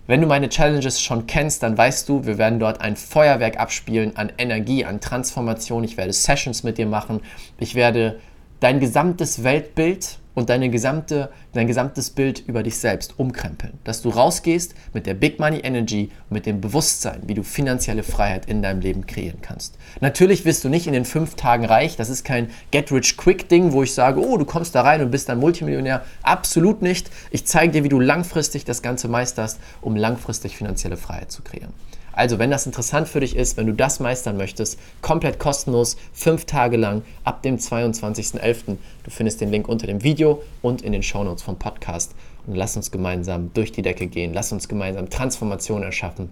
Wenn 0.09 0.21
du 0.21 0.27
meine 0.27 0.49
Challenges 0.49 1.01
schon 1.01 1.27
kennst, 1.27 1.63
dann 1.63 1.79
weißt 1.79 2.09
du, 2.09 2.27
wir 2.27 2.37
werden 2.37 2.59
dort 2.59 2.81
ein 2.81 2.97
Feuerwerk 2.97 3.61
abspielen 3.61 4.17
an 4.17 4.33
Energie, 4.37 4.85
an 4.85 5.01
Transformation. 5.01 5.85
Ich 5.85 5.97
werde 5.97 6.13
Sessions 6.13 6.65
mit 6.65 6.77
dir 6.77 6.87
machen. 6.87 7.21
Ich 7.59 7.77
werde 7.77 8.19
dein 8.59 8.81
gesamtes 8.81 9.45
Weltbild 9.45 10.19
und 10.35 10.49
deine 10.49 10.71
gesamte, 10.71 11.31
dein 11.53 11.67
gesamtes 11.67 12.11
Bild 12.11 12.43
über 12.47 12.63
dich 12.63 12.79
selbst 12.79 13.19
umkrempeln. 13.19 13.75
Dass 13.85 14.03
du 14.03 14.09
rausgehst 14.09 14.75
mit 14.93 15.07
der 15.07 15.15
Big 15.15 15.39
Money 15.39 15.61
Energy 15.61 16.11
mit 16.31 16.47
dem 16.47 16.61
Bewusstsein, 16.61 17.23
wie 17.27 17.35
du 17.35 17.43
finanzielle 17.43 18.03
Freiheit 18.03 18.47
in 18.47 18.63
deinem 18.63 18.81
Leben 18.81 19.07
kreieren 19.07 19.41
kannst. 19.43 19.77
Natürlich 20.01 20.45
wirst 20.45 20.65
du 20.65 20.69
nicht 20.69 20.87
in 20.87 20.93
den 20.93 21.05
fünf 21.05 21.35
Tagen 21.35 21.65
reich. 21.65 21.97
Das 21.97 22.09
ist 22.09 22.25
kein 22.25 22.51
Get-Rich-Quick-Ding, 22.71 23.73
wo 23.73 23.83
ich 23.83 23.95
sage, 23.95 24.21
oh, 24.21 24.37
du 24.37 24.45
kommst 24.45 24.75
da 24.75 24.83
rein 24.83 25.03
und 25.03 25.11
bist 25.11 25.29
dann 25.29 25.39
Multimillionär. 25.39 26.05
Absolut 26.23 26.83
nicht. 26.83 27.11
Ich 27.31 27.47
zeige 27.47 27.73
dir, 27.73 27.85
wie 27.85 27.89
du 27.89 28.01
langfristig 28.01 28.65
das 28.65 28.83
Ganze 28.83 29.09
meisterst, 29.09 29.61
um 29.81 29.97
langfristig 29.97 30.57
finanzielle 30.57 30.97
Freiheit 30.97 31.31
zu 31.31 31.43
kreieren. 31.43 31.73
Also, 32.13 32.39
wenn 32.39 32.51
das 32.51 32.67
interessant 32.67 33.09
für 33.09 33.21
dich 33.21 33.37
ist, 33.37 33.57
wenn 33.57 33.67
du 33.67 33.73
das 33.73 34.01
meistern 34.01 34.37
möchtest, 34.37 34.79
komplett 35.01 35.39
kostenlos, 35.39 35.97
fünf 36.13 36.45
Tage 36.45 36.77
lang, 36.77 37.03
ab 37.25 37.43
dem 37.43 37.57
22.11. 37.57 38.77
Du 39.05 39.11
findest 39.11 39.41
den 39.41 39.51
Link 39.51 39.69
unter 39.69 39.87
dem 39.87 40.03
Video 40.03 40.43
und 40.61 40.83
in 40.83 40.93
den 40.93 41.03
Shownotes 41.03 41.43
vom 41.43 41.59
Podcast. 41.59 42.15
Und 42.47 42.57
lass 42.57 42.77
uns 42.77 42.91
gemeinsam 42.91 43.51
durch 43.55 43.73
die 43.73 43.83
Decke 43.83 44.07
gehen. 44.07 44.35
Lass 44.35 44.53
uns 44.53 44.69
gemeinsam 44.69 45.09
Transformation 45.09 45.83
erschaffen. 45.83 46.31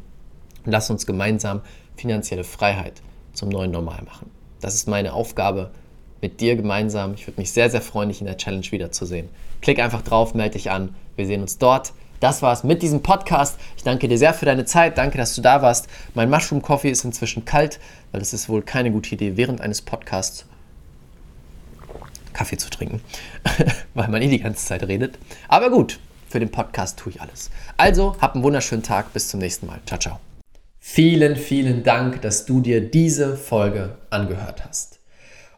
Und 0.64 0.72
lass 0.72 0.90
uns 0.90 1.06
gemeinsam 1.06 1.62
finanzielle 1.96 2.44
Freiheit 2.44 3.00
zum 3.32 3.48
neuen 3.48 3.70
Normal 3.70 4.02
machen. 4.04 4.30
Das 4.60 4.74
ist 4.74 4.88
meine 4.88 5.14
Aufgabe 5.14 5.70
mit 6.20 6.40
dir 6.40 6.56
gemeinsam. 6.56 7.14
Ich 7.14 7.26
würde 7.26 7.40
mich 7.40 7.52
sehr, 7.52 7.70
sehr 7.70 7.80
freuen, 7.80 8.08
dich 8.08 8.20
in 8.20 8.26
der 8.26 8.36
Challenge 8.36 8.66
wiederzusehen. 8.70 9.28
Klick 9.62 9.78
einfach 9.78 10.02
drauf, 10.02 10.34
melde 10.34 10.54
dich 10.54 10.70
an. 10.70 10.94
Wir 11.16 11.26
sehen 11.26 11.40
uns 11.40 11.58
dort. 11.58 11.92
Das 12.20 12.42
war's 12.42 12.64
mit 12.64 12.82
diesem 12.82 13.02
Podcast. 13.02 13.58
Ich 13.76 13.82
danke 13.82 14.06
dir 14.06 14.18
sehr 14.18 14.34
für 14.34 14.44
deine 14.44 14.66
Zeit. 14.66 14.98
Danke, 14.98 15.16
dass 15.16 15.34
du 15.34 15.40
da 15.40 15.62
warst. 15.62 15.88
Mein 16.14 16.28
Mushroom 16.28 16.60
Coffee 16.60 16.90
ist 16.90 17.04
inzwischen 17.04 17.46
kalt, 17.46 17.80
weil 18.12 18.20
es 18.20 18.34
ist 18.34 18.48
wohl 18.48 18.62
keine 18.62 18.90
gute 18.90 19.14
Idee, 19.14 19.36
während 19.36 19.60
eines 19.60 19.80
Podcasts 19.80 20.44
Kaffee 22.34 22.58
zu 22.58 22.70
trinken, 22.70 23.00
weil 23.94 24.08
man 24.08 24.22
eh 24.22 24.28
die 24.28 24.40
ganze 24.40 24.64
Zeit 24.64 24.86
redet. 24.86 25.18
Aber 25.48 25.70
gut, 25.70 25.98
für 26.28 26.38
den 26.38 26.50
Podcast 26.50 26.98
tue 26.98 27.12
ich 27.12 27.20
alles. 27.20 27.50
Also, 27.76 28.16
hab 28.20 28.34
einen 28.34 28.44
wunderschönen 28.44 28.82
Tag. 28.82 29.12
Bis 29.12 29.28
zum 29.28 29.40
nächsten 29.40 29.66
Mal. 29.66 29.80
Ciao, 29.86 29.98
ciao. 29.98 30.20
Vielen, 30.78 31.36
vielen 31.36 31.82
Dank, 31.82 32.22
dass 32.22 32.46
du 32.46 32.60
dir 32.60 32.80
diese 32.80 33.36
Folge 33.36 33.96
angehört 34.10 34.64
hast. 34.64 34.99